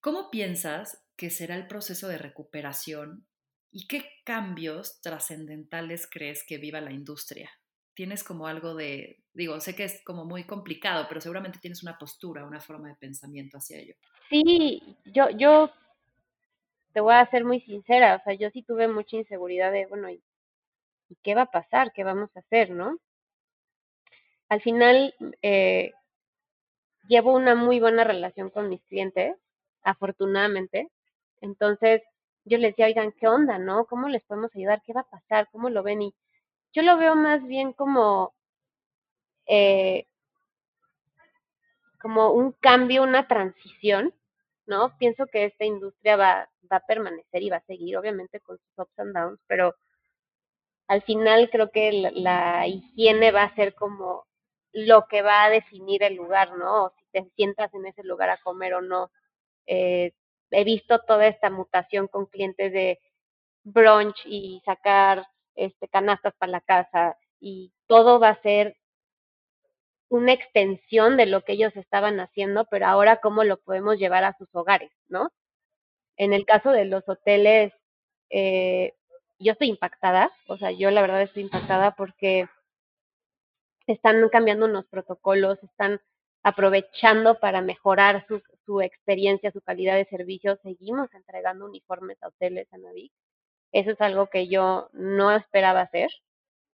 [0.00, 3.26] ¿Cómo piensas que será el proceso de recuperación
[3.70, 7.50] y qué cambios trascendentales crees que viva la industria?
[8.00, 11.98] tienes como algo de, digo, sé que es como muy complicado, pero seguramente tienes una
[11.98, 13.94] postura, una forma de pensamiento hacia ello.
[14.30, 15.70] Sí, yo, yo
[16.94, 20.08] te voy a ser muy sincera, o sea, yo sí tuve mucha inseguridad de, bueno,
[20.08, 20.22] ¿y,
[21.22, 21.92] qué va a pasar?
[21.92, 22.96] ¿Qué vamos a hacer, no?
[24.48, 25.92] Al final, eh,
[27.06, 29.36] llevo una muy buena relación con mis clientes,
[29.82, 30.88] afortunadamente.
[31.42, 32.00] Entonces,
[32.44, 33.86] yo les decía, oigan, ¿qué onda, no?
[33.86, 34.82] ¿Cómo les podemos ayudar?
[34.84, 35.48] ¿Qué va a pasar?
[35.52, 36.02] ¿Cómo lo ven?
[36.02, 36.14] Y
[36.72, 38.34] yo lo veo más bien como,
[39.46, 40.06] eh,
[42.00, 44.14] como un cambio, una transición,
[44.66, 44.96] ¿no?
[44.98, 48.78] Pienso que esta industria va, va a permanecer y va a seguir, obviamente, con sus
[48.78, 49.74] ups and downs, pero
[50.88, 54.26] al final creo que la, la higiene va a ser como
[54.72, 56.84] lo que va a definir el lugar, ¿no?
[56.86, 59.10] O si te sientas en ese lugar a comer o no.
[59.66, 60.12] Eh,
[60.50, 62.98] he visto toda esta mutación con clientes de
[63.64, 68.76] brunch y sacar este, canastas para la casa y todo va a ser
[70.08, 74.36] una extensión de lo que ellos estaban haciendo, pero ahora cómo lo podemos llevar a
[74.36, 75.30] sus hogares, ¿no?
[76.16, 77.72] En el caso de los hoteles,
[78.30, 78.94] eh,
[79.38, 82.48] yo estoy impactada, o sea, yo la verdad estoy impactada porque
[83.86, 86.00] están cambiando unos protocolos, están
[86.42, 90.58] aprovechando para mejorar su, su experiencia, su calidad de servicio.
[90.62, 93.12] Seguimos entregando uniformes a hoteles, a Navic.
[93.72, 96.10] Eso es algo que yo no esperaba hacer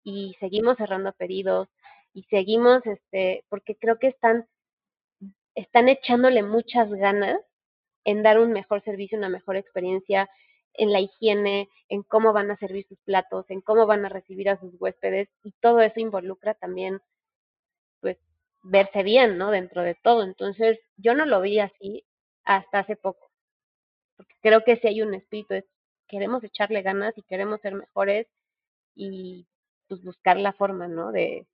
[0.04, 1.68] y seguimos cerrando pedidos
[2.14, 4.48] y seguimos, este, porque creo que están,
[5.56, 7.40] están echándole muchas ganas
[8.06, 10.30] en dar un mejor servicio, una mejor experiencia
[10.74, 14.50] en la higiene, en cómo van a servir sus platos, en cómo van a recibir
[14.50, 17.02] a sus huéspedes y todo eso involucra también,
[18.02, 18.18] pues,
[18.66, 19.52] verse bien, ¿no?
[19.52, 20.24] Dentro de todo.
[20.24, 22.06] Entonces, yo no lo vi así
[22.44, 23.32] hasta hace poco,
[24.18, 25.56] porque creo que si hay un espíritu,
[26.08, 28.28] queremos echarle ganas y queremos ser mejores
[28.96, 29.48] y
[29.88, 31.12] pues buscar la forma, ¿no?
[31.12, 31.48] De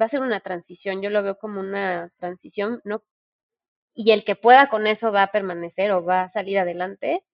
[0.00, 3.02] va a ser una transición, yo lo veo como una transición, ¿no?
[3.94, 7.24] Y el que pueda con eso va a permanecer o va a salir adelante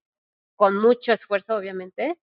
[0.57, 2.19] con mucho esfuerzo, obviamente,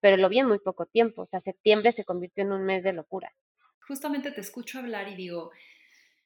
[0.00, 2.84] pero lo vi en muy poco tiempo, o sea, septiembre se convirtió en un mes
[2.84, 3.32] de locura.
[3.86, 5.50] Justamente te escucho hablar y digo,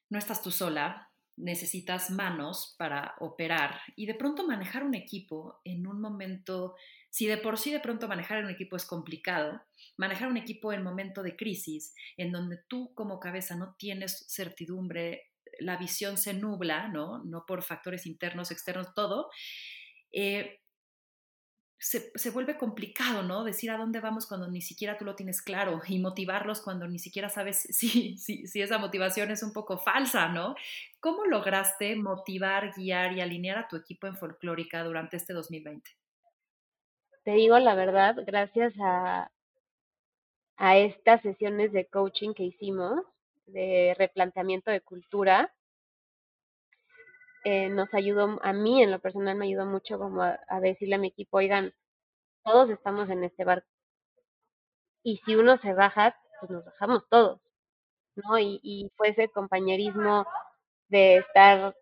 [0.09, 5.87] no estás tú sola, necesitas manos para operar y de pronto manejar un equipo en
[5.87, 6.75] un momento,
[7.09, 9.61] si de por sí de pronto manejar un equipo es complicado,
[9.97, 15.29] manejar un equipo en momento de crisis, en donde tú como cabeza no tienes certidumbre,
[15.59, 17.23] la visión se nubla, ¿no?
[17.23, 19.29] No por factores internos, externos, todo.
[20.11, 20.59] Eh,
[21.79, 23.45] se, vuelve complicado, ¿no?
[23.45, 26.99] Decir a dónde vamos cuando ni siquiera tú lo tienes claro y motivarlos cuando ni
[26.99, 30.55] siquiera sabes si, si, si, esa motivación es un poco falsa, ¿no?
[30.99, 35.89] ¿Cómo lograste motivar, guiar y alinear a tu equipo en folclórica durante este 2020?
[37.23, 39.31] Te digo la verdad, gracias a,
[40.57, 43.05] a estas sesiones de coaching que hicimos,
[43.47, 45.53] de replanteamiento de cultura,
[47.43, 50.99] eh, nos ayudó, a mí en lo personal me ayudó mucho como a, decirle a
[50.99, 51.73] mi equipo, oigan,
[52.43, 53.67] todos estamos en este barco.
[55.03, 57.41] Y si uno se baja, pues nos bajamos todos,
[58.15, 58.39] ¿no?
[58.39, 60.25] Y, y fue ese compañerismo
[60.89, 61.75] de estar,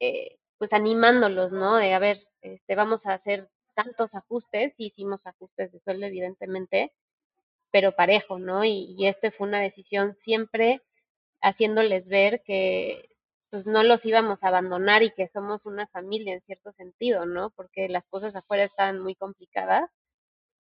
[0.00, 1.76] eh, pues animándolos, ¿no?
[1.76, 6.92] De, a ver, este, vamos a hacer tantos ajustes, y hicimos ajustes de sueldo, evidentemente,
[7.72, 8.64] pero parejo, ¿no?
[8.64, 10.82] Y, y este fue una decisión siempre
[11.42, 13.13] haciéndoles ver que
[13.54, 17.50] pues no los íbamos a abandonar y que somos una familia en cierto sentido, ¿no?
[17.50, 19.88] Porque las cosas afuera estaban muy complicadas.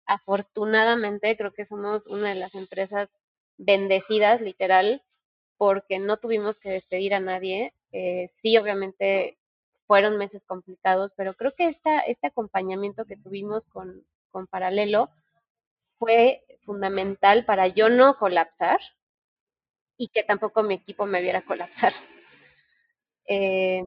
[0.05, 3.09] Afortunadamente creo que somos una de las empresas
[3.57, 5.01] bendecidas, literal,
[5.57, 7.73] porque no tuvimos que despedir a nadie.
[7.93, 9.39] Eh, sí, obviamente
[9.87, 15.09] fueron meses complicados, pero creo que esta, este acompañamiento que tuvimos con, con Paralelo
[15.97, 18.79] fue fundamental para yo no colapsar
[19.97, 21.93] y que tampoco mi equipo me viera colapsar.
[23.27, 23.83] Eh,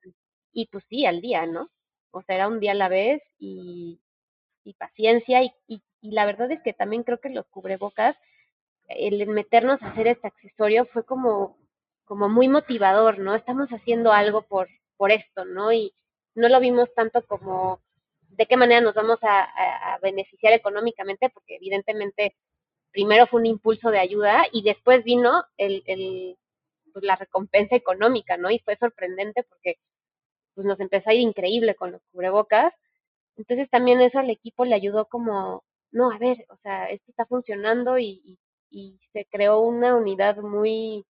[0.52, 1.70] y pues sí, al día, ¿no?
[2.10, 4.00] O sea, era un día a la vez y,
[4.64, 8.16] y paciencia y, y, y la verdad es que también creo que los cubrebocas,
[8.88, 11.58] el meternos a hacer este accesorio fue como,
[12.04, 13.34] como muy motivador, ¿no?
[13.34, 15.72] Estamos haciendo algo por, por esto, ¿no?
[15.72, 15.92] Y
[16.34, 17.80] no lo vimos tanto como
[18.36, 22.36] de qué manera nos vamos a, beneficiar económicamente, porque evidentemente
[22.92, 26.36] primero fue un impulso de ayuda y después vino el, el
[26.96, 28.50] pues, la recompensa económica, ¿no?
[28.50, 29.76] Y fue sorprendente porque
[30.54, 32.72] pues nos empezó a ir increíble con los cubrebocas.
[33.36, 37.26] Entonces también eso al equipo le ayudó como, no, a ver, o sea, esto está
[37.26, 38.38] funcionando y,
[38.70, 41.04] y, se creó una unidad muy,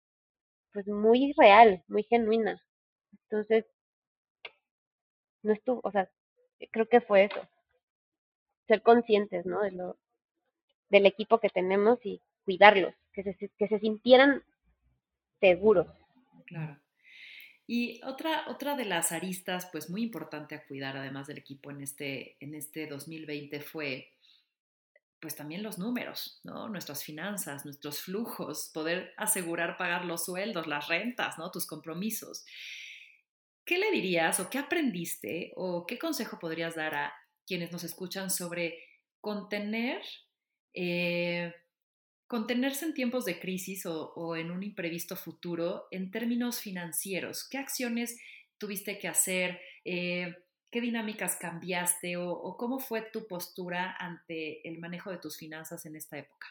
[0.73, 2.63] pues muy real, muy genuina.
[3.11, 3.65] Entonces,
[5.43, 6.09] no estuvo, o sea,
[6.71, 7.41] creo que fue eso.
[8.67, 9.61] Ser conscientes, ¿no?
[9.61, 9.97] De lo,
[10.89, 14.43] del equipo que tenemos y cuidarlos, que se, que se sintieran
[15.43, 15.87] seguros.
[16.45, 16.79] Claro.
[17.67, 21.81] Y otra, otra de las aristas, pues muy importante a cuidar, además del equipo en
[21.81, 24.09] este, en este 2020, fue
[25.19, 26.67] pues también los números, ¿no?
[26.67, 31.49] Nuestras finanzas, nuestros flujos, poder asegurar pagar los sueldos, las rentas, ¿no?
[31.51, 32.45] Tus compromisos.
[33.65, 37.13] ¿Qué le dirías o qué aprendiste o qué consejo podrías dar a
[37.45, 38.77] quienes nos escuchan sobre
[39.21, 40.01] contener
[40.73, 41.53] eh,
[42.33, 47.47] contenerse en tiempos de crisis o, en un imprevisto futuro en términos financieros.
[47.47, 48.19] ¿Qué acciones
[48.57, 49.61] tuviste que hacer?
[49.85, 50.35] Eh,
[50.71, 55.95] ¿Qué dinámicas cambiaste o, cómo fue tu postura ante el manejo de tus finanzas en
[55.95, 56.47] esta época?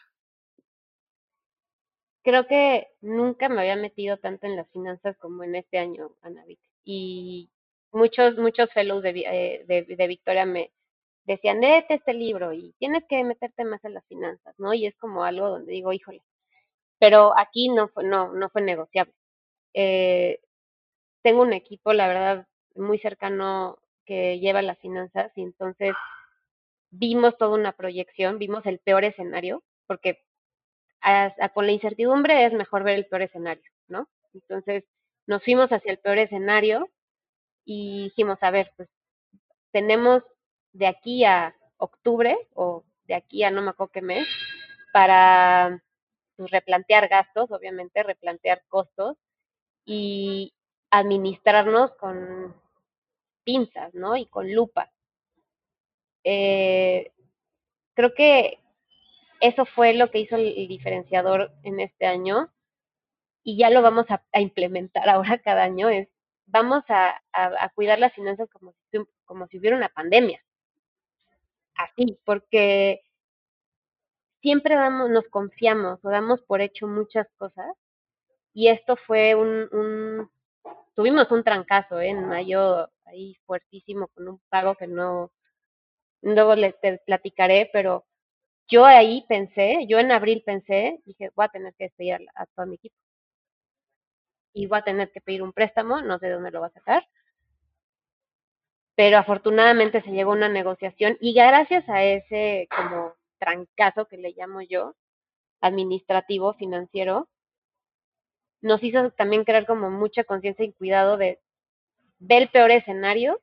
[2.23, 6.61] Creo que nunca me había metido tanto en las finanzas como en este año, Anavit.
[6.85, 7.49] Y
[7.91, 10.71] muchos, muchos fellows de, eh, Victoria me,
[11.25, 14.73] decían, léete este libro y tienes que meterte más en las finanzas, ¿no?
[14.73, 16.21] Y es como algo donde digo, híjole,
[16.99, 19.13] pero aquí no fue, no, no fue negociable.
[19.73, 20.39] Eh,
[21.23, 25.93] tengo un equipo, la verdad, muy cercano que lleva las finanzas y entonces
[26.91, 30.23] vimos toda una proyección, vimos el peor escenario, porque
[31.01, 34.07] a, con la incertidumbre es mejor ver el peor escenario, ¿no?
[34.33, 34.83] Entonces
[35.27, 36.89] nos fuimos hacia el peor escenario
[37.65, 38.89] y dijimos, a ver, pues
[39.71, 40.23] tenemos
[40.73, 44.27] de aquí a octubre o de aquí a no me acuerdo qué mes
[44.91, 45.81] para
[46.35, 49.17] pues, replantear gastos, obviamente, replantear costos
[49.85, 50.53] y
[50.91, 52.55] administrarnos con
[53.43, 54.15] pinzas, ¿no?
[54.17, 54.91] Y con lupa.
[56.23, 57.11] Eh,
[57.93, 58.59] creo que
[59.41, 62.51] eso fue lo que hizo el, diferenciador en este año
[63.43, 66.07] y ya lo vamos a, implementar ahora cada año, es
[66.45, 70.43] vamos a, a, a cuidar las finanzas como si, como si hubiera una pandemia
[71.75, 73.01] así, porque
[74.41, 77.67] siempre damos, nos confiamos o damos por hecho muchas cosas
[78.53, 80.29] y esto fue un,
[80.95, 82.09] tuvimos un trancazo ¿eh?
[82.09, 85.31] en mayo ahí fuertísimo con un pago que no,
[86.21, 88.05] luego les platicaré, pero
[88.67, 92.65] yo ahí pensé, yo en abril pensé, dije, voy a tener que despedir a, todo
[92.65, 92.95] mi equipo.
[94.53, 96.71] Y voy a tener que pedir un préstamo, no sé de dónde lo va a
[96.71, 97.07] sacar
[98.95, 104.33] pero afortunadamente se llegó a una negociación y gracias a ese como trancazo que le
[104.35, 104.95] llamo yo,
[105.61, 107.29] administrativo, financiero,
[108.61, 111.39] nos hizo también crear como mucha conciencia y cuidado de
[112.19, 113.41] ver el peor escenario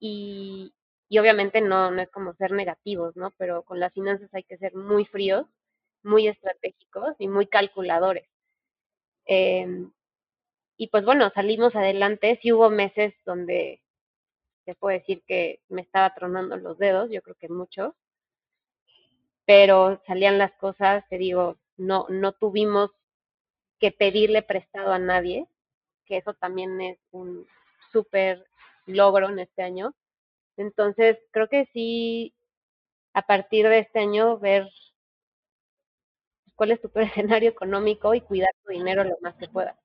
[0.00, 0.74] y,
[1.08, 3.32] y obviamente no, no es como ser negativos, ¿no?
[3.38, 5.46] Pero con las finanzas hay que ser muy fríos,
[6.02, 8.28] muy estratégicos y muy calculadores.
[9.26, 9.86] Eh,
[10.76, 13.80] y pues bueno, salimos adelante, sí hubo meses donde
[14.66, 17.94] te puedo decir que me estaba tronando los dedos, yo creo que mucho,
[19.46, 22.90] pero salían las cosas, te digo, no, no tuvimos
[23.78, 25.46] que pedirle prestado a nadie,
[26.04, 27.46] que eso también es un
[27.92, 28.44] súper
[28.86, 29.94] logro en este año.
[30.56, 32.34] Entonces, creo que sí,
[33.14, 34.68] a partir de este año, ver
[36.56, 39.76] cuál es tu escenario económico y cuidar tu dinero lo más que puedas.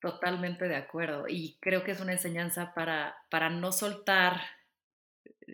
[0.00, 1.26] Totalmente de acuerdo.
[1.28, 4.40] Y creo que es una enseñanza para, para no soltar,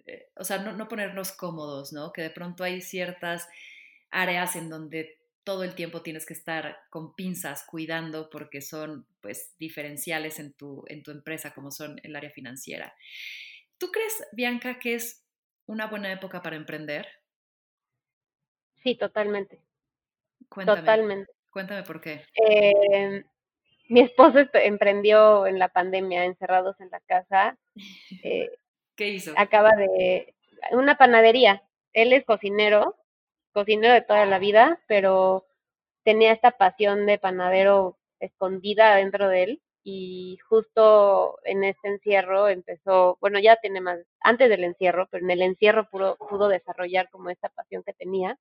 [0.07, 2.13] eh, o sea, no, no, ponernos cómodos, ¿no?
[2.13, 3.49] Que de pronto hay ciertas
[4.11, 9.55] áreas en donde todo el tiempo tienes que estar con pinzas cuidando porque son pues
[9.59, 12.95] diferenciales en tu, en tu empresa como son el área financiera.
[13.79, 15.23] ¿Tú crees, Bianca, que es
[15.67, 17.07] una buena época para emprender?
[18.83, 19.61] Sí, totalmente.
[20.49, 20.81] Cuéntame.
[20.81, 21.33] Totalmente.
[21.51, 22.27] Cuéntame por qué.
[22.49, 23.25] Eh,
[23.89, 27.59] mi esposo emprendió en la pandemia, encerrados en la casa.
[28.23, 28.51] Eh,
[28.97, 29.33] ¿Qué hizo?
[29.37, 30.35] Acaba de
[30.73, 31.63] una panadería.
[31.93, 32.97] Él es cocinero,
[33.53, 35.47] cocinero de toda la vida, pero
[36.05, 43.19] tenía esta pasión de panadero escondida dentro de él y justo en este encierro empezó,
[43.21, 47.31] bueno, ya tiene más, antes del encierro, pero en el encierro pudo, pudo desarrollar como
[47.31, 48.39] esta pasión que tenía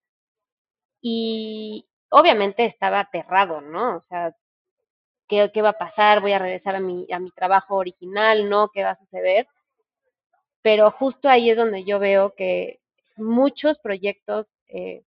[1.02, 3.98] y obviamente estaba aterrado, ¿no?
[3.98, 4.34] O sea,
[5.28, 6.21] ¿qué, qué va a pasar?
[6.21, 8.49] ¿Voy a regresar a mi, a mi trabajo original?
[8.49, 8.69] ¿No?
[8.69, 9.47] ¿Qué va a suceder?
[10.61, 12.80] Pero justo ahí es donde yo veo que
[13.17, 15.03] muchos proyectos, eh,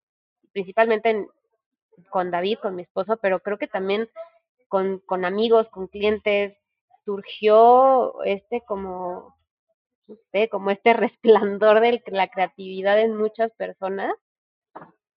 [0.52, 1.26] principalmente
[2.10, 4.08] con David, con mi esposo, pero creo que también
[4.68, 6.56] con, con amigos, con clientes,
[7.04, 9.36] surgió este como,
[10.06, 10.16] no
[10.50, 14.14] como este resplandor de la creatividad en muchas personas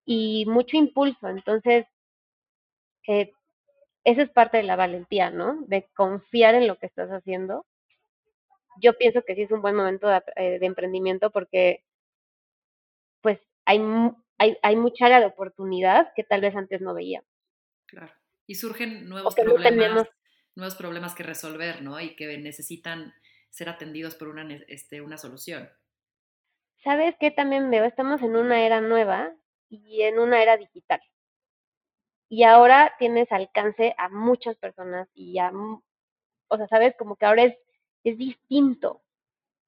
[0.06, 1.28] y mucho impulso.
[1.28, 1.86] Entonces,
[3.08, 3.32] eh,
[4.04, 5.64] eso es parte de la valentía, ¿no?
[5.68, 7.66] De confiar en lo que estás haciendo.
[8.82, 11.84] Yo pienso que sí es un buen momento de, eh, de emprendimiento porque,
[13.22, 13.82] pues, hay,
[14.38, 17.30] hay, hay mucha área de oportunidad que tal vez antes no veíamos.
[17.86, 18.14] Claro.
[18.46, 20.08] Y surgen nuevos problemas,
[20.56, 22.00] nuevos problemas que resolver, ¿no?
[22.00, 23.14] Y que necesitan
[23.50, 25.70] ser atendidos por una, este, una solución.
[26.84, 27.84] ¿Sabes qué también veo?
[27.84, 29.34] Estamos en una era nueva
[29.70, 31.02] y en una era digital.
[32.30, 35.52] Y ahora tienes alcance a muchas personas y a,
[36.48, 37.58] o sea, sabes, como que ahora es,
[38.04, 39.02] es distinto.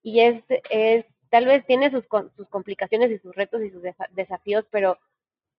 [0.04, 2.06] Y es, es, tal vez tiene sus,
[2.36, 5.00] sus complicaciones y sus retos y sus desafíos, pero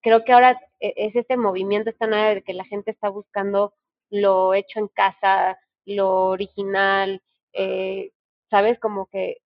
[0.01, 3.73] creo que ahora e, es este movimiento, esta nueva de que la gente está buscando
[4.09, 7.21] lo hecho en casa, lo original,
[7.53, 8.11] eh,
[8.49, 8.79] ¿sabes?
[8.79, 9.41] Como que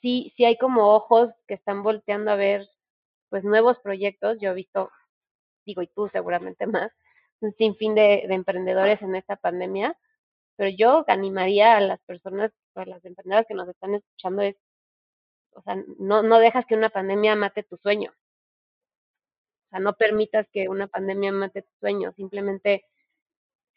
[0.00, 2.70] sí, sí hay como ojos que están volteando a ver
[3.28, 4.38] pues nuevos proyectos.
[4.40, 4.90] Yo he visto,
[5.64, 6.90] digo, y tú seguramente más,
[7.40, 9.96] un sinfín de, de emprendedores en esta pandemia,
[10.56, 14.56] pero yo animaría a las personas, a las emprendedoras que nos están escuchando, es,
[15.52, 18.12] o sea, no, no dejas que una pandemia mate tu sueño.
[19.66, 22.84] O sea, no permitas que una pandemia mate tu sueño, simplemente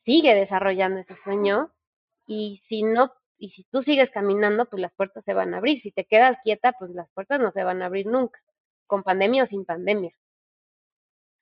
[0.05, 1.71] sigue desarrollando ese sueño
[2.27, 5.81] y si no y si tú sigues caminando, pues las puertas se van a abrir.
[5.81, 8.39] Si te quedas quieta, pues las puertas no se van a abrir nunca,
[8.88, 10.15] con pandemia o sin pandemia.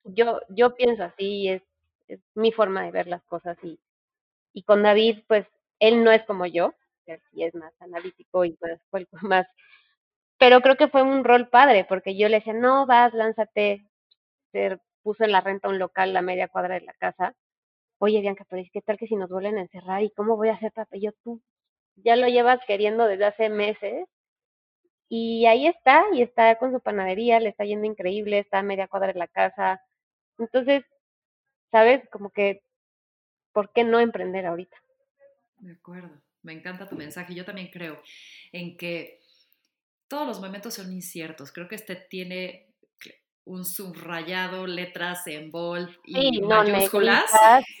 [0.04, 1.62] Yo yo pienso así, es
[2.08, 3.78] es mi forma de ver las cosas y
[4.54, 5.46] y con David, pues
[5.80, 6.74] él no es como yo,
[7.06, 8.56] sí es más analítico y
[8.90, 9.46] fue más
[10.38, 13.86] pero creo que fue un rol padre porque yo le decía, "No, vas, lánzate,
[14.52, 17.34] se puso en la renta un local a media cuadra de la casa.
[18.00, 20.50] Oye, Bianca, pero es que tal que si nos vuelven a encerrar y cómo voy
[20.50, 21.02] a hacer papel?
[21.02, 21.42] Yo, tú
[21.96, 24.06] ya lo llevas queriendo desde hace meses
[25.08, 28.88] y ahí está, y está con su panadería, le está yendo increíble, está a media
[28.88, 29.80] cuadra de la casa.
[30.38, 30.84] Entonces,
[31.70, 32.02] ¿sabes?
[32.10, 32.62] Como que,
[33.52, 34.76] ¿por qué no emprender ahorita?
[35.58, 37.34] De acuerdo, me encanta tu mensaje.
[37.34, 38.02] Yo también creo
[38.52, 39.20] en que
[40.08, 41.52] todos los momentos son inciertos.
[41.52, 42.72] Creo que este tiene
[43.44, 47.24] un subrayado, letras en bold y Sí, mayúsculas.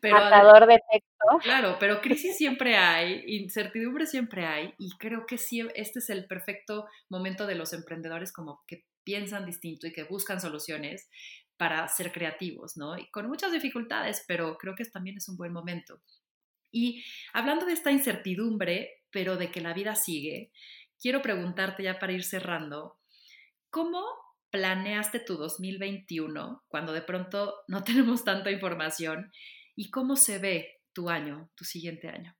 [0.00, 1.38] pero de texto.
[1.42, 6.26] claro, pero crisis siempre hay, incertidumbre siempre hay y creo que sí, este es el
[6.26, 11.08] perfecto momento de los emprendedores como que piensan distinto y que buscan soluciones
[11.60, 12.96] para ser creativos, ¿no?
[12.96, 16.00] Y con muchas dificultades, pero creo que también es un buen momento.
[16.72, 17.04] Y
[17.34, 20.52] hablando de esta incertidumbre, pero de que la vida sigue,
[20.98, 22.96] quiero preguntarte ya para ir cerrando,
[23.68, 24.02] ¿cómo
[24.48, 29.30] planeaste tu 2021 cuando de pronto no tenemos tanta información
[29.76, 32.34] y cómo se ve tu año, tu siguiente año?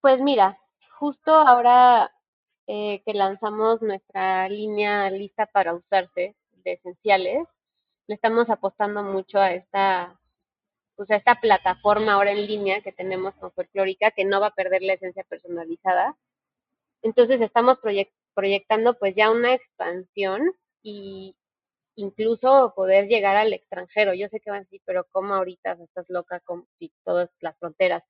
[0.00, 0.60] Pues mira,
[1.00, 2.08] justo ahora
[2.68, 6.36] eh, que lanzamos nuestra línea lista para usarse
[6.66, 7.46] de esenciales,
[8.08, 10.20] le estamos apostando mucho a esta
[10.96, 14.54] pues a esta plataforma ahora en línea que tenemos con Folclórica, que no va a
[14.54, 16.16] perder la esencia personalizada.
[17.02, 20.52] Entonces estamos proyect proyectando pues ya una expansión
[20.82, 21.36] y
[21.96, 24.14] incluso poder llegar al extranjero.
[24.14, 26.66] Yo sé que van a decir, pero ¿cómo ahorita estás loca con
[27.04, 28.02] todas las fronteras?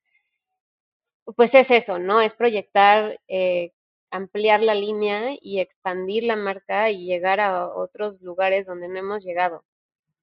[1.37, 2.21] Pues es eso, ¿no?
[2.21, 3.73] Es proyectar, eh,
[4.11, 9.25] ampliar la línea y expandir la marca y llegar a otros lugares donde no hemos
[9.25, 9.65] llegado.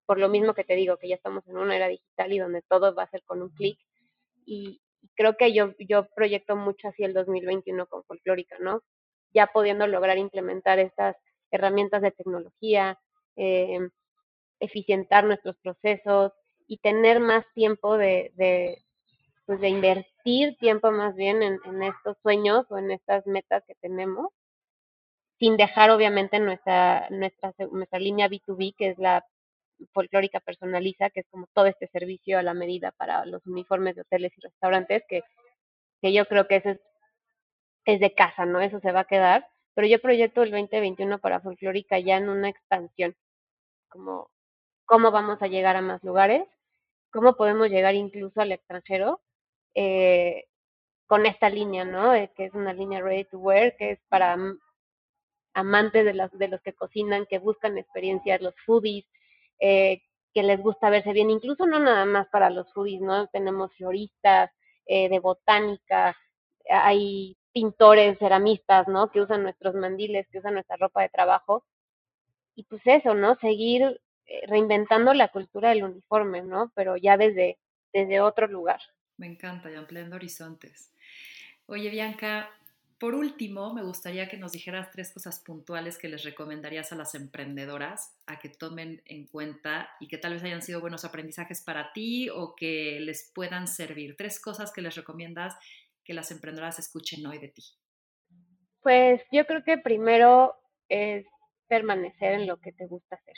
[0.05, 2.61] Por lo mismo que te digo, que ya estamos en una era digital y donde
[2.63, 3.77] todo va a ser con un clic.
[4.45, 4.81] Y
[5.15, 8.81] creo que yo, yo proyecto mucho así el 2021 con Folclórica, ¿no?
[9.33, 11.15] Ya pudiendo lograr implementar estas
[11.51, 12.99] herramientas de tecnología,
[13.35, 13.79] eh,
[14.59, 16.31] eficientar nuestros procesos
[16.67, 18.83] y tener más tiempo de, de,
[19.45, 24.29] pues de invertir tiempo más bien en, estos sueños o en estas metas que tenemos
[25.39, 29.25] sin dejar obviamente nuestra, nuestra, nuestra línea B2B, que es la
[29.91, 34.01] folclórica personaliza, que es como todo este servicio a la medida para los uniformes de
[34.01, 35.21] hoteles y restaurantes, que,
[36.01, 36.79] que yo creo que eso es,
[37.85, 38.61] es de casa, ¿no?
[38.61, 39.47] Eso se va a quedar.
[39.73, 43.15] Pero yo proyecto el 2021 para folclórica ya en una expansión,
[43.89, 44.29] como
[44.85, 46.47] cómo vamos a llegar a más lugares,
[47.11, 49.21] cómo podemos llegar incluso al extranjero
[49.75, 50.45] eh,
[51.07, 52.11] con esta línea, ¿no?
[52.35, 54.37] que es una línea ready to wear, que es para
[55.53, 59.05] amantes de los, de los que cocinan, que buscan experiencias, los foodies,
[59.59, 60.01] eh,
[60.33, 63.27] que les gusta verse bien, incluso no nada más para los foodies, ¿no?
[63.27, 64.51] Tenemos floristas,
[64.85, 66.17] eh, de botánica,
[66.69, 69.11] hay pintores, ceramistas, ¿no?
[69.11, 71.63] Que usan nuestros mandiles, que usan nuestra ropa de trabajo.
[72.55, 73.35] Y pues eso, ¿no?
[73.35, 76.71] Seguir eh, reinventando la cultura del uniforme, ¿no?
[76.75, 77.59] Pero ya desde,
[77.93, 78.81] desde otro lugar.
[79.17, 80.91] Me encanta, y ampliando horizontes.
[81.65, 82.49] Oye, Bianca,
[83.03, 87.15] por último, me gustaría que nos dijeras tres cosas puntuales que les recomendarías a las
[87.15, 91.91] emprendedoras a que tomen en cuenta y que tal vez hayan sido buenos aprendizajes para
[91.91, 94.15] ti o que les puedan servir.
[94.15, 95.55] Tres cosas que les recomiendas
[96.05, 97.63] que las emprendedoras escuchen hoy de ti.
[98.81, 100.55] Pues yo creo que primero
[100.87, 101.25] es
[101.67, 103.35] permanecer en lo que te gusta hacer.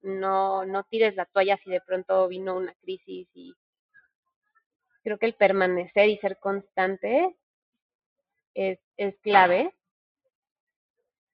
[0.00, 3.54] No, no tires la toalla si de pronto vino una crisis y
[5.06, 7.36] creo que el permanecer y ser constante
[8.54, 9.72] es, es clave.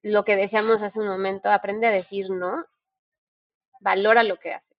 [0.03, 2.66] Lo que decíamos hace un momento, aprende a decir no,
[3.81, 4.77] valora lo que haces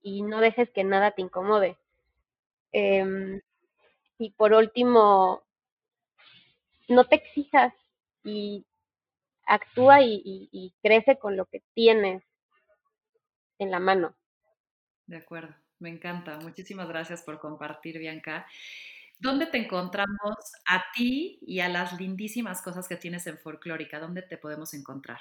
[0.00, 1.76] y no dejes que nada te incomode.
[2.72, 3.42] Eh,
[4.16, 5.42] y por último,
[6.88, 7.74] no te exijas
[8.24, 8.64] y
[9.44, 12.22] actúa y, y, y, crece con lo que tienes
[13.58, 14.16] en la mano.
[15.04, 16.38] De acuerdo, me encanta.
[16.40, 18.46] Muchísimas gracias por compartir, Bianca.
[19.18, 23.98] ¿Dónde te encontramos a ti y a las lindísimas cosas que tienes en Folclórica?
[23.98, 25.18] ¿Dónde te podemos encontrar?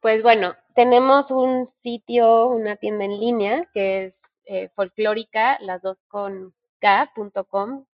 [0.00, 4.14] Pues bueno, tenemos un sitio, una tienda en línea que es
[4.46, 7.86] eh, folclórica, las dos con k.com.mx.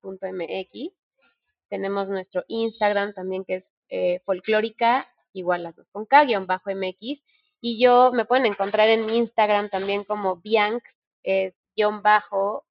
[1.68, 6.70] Tenemos nuestro Instagram también que es eh, folclórica, igual las dos con k, guion bajo
[6.70, 7.20] mx.
[7.60, 10.84] Y yo me pueden encontrar en Instagram también como Bianc,
[11.24, 12.64] eh, guion bajo,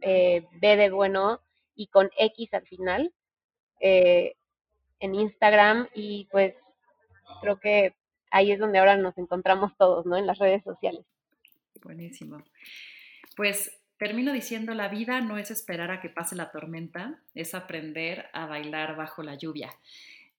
[0.00, 1.40] eh, B de bueno,
[1.74, 3.12] y con X al final
[3.80, 4.34] eh,
[5.00, 6.54] en Instagram y pues
[7.40, 7.94] creo que
[8.30, 10.16] ahí es donde ahora nos encontramos todos, ¿no?
[10.16, 11.04] En las redes sociales.
[11.82, 12.42] Buenísimo.
[13.36, 18.26] Pues termino diciendo, la vida no es esperar a que pase la tormenta, es aprender
[18.32, 19.70] a bailar bajo la lluvia.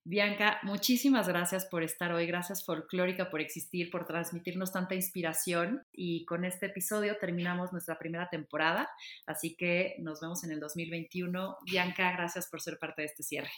[0.09, 6.23] Bianca, muchísimas gracias por estar hoy, gracias Folclórica por existir, por transmitirnos tanta inspiración y
[6.23, 8.89] con este episodio terminamos nuestra primera temporada,
[9.25, 11.57] así que nos vemos en el 2021.
[11.69, 13.51] Bianca, gracias por ser parte de este cierre.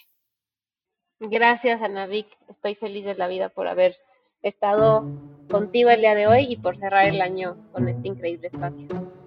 [1.20, 3.96] Gracias, Vic, estoy feliz de la vida por haber
[4.42, 5.04] estado
[5.48, 9.19] contigo el día de hoy y por cerrar el año con este increíble espacio.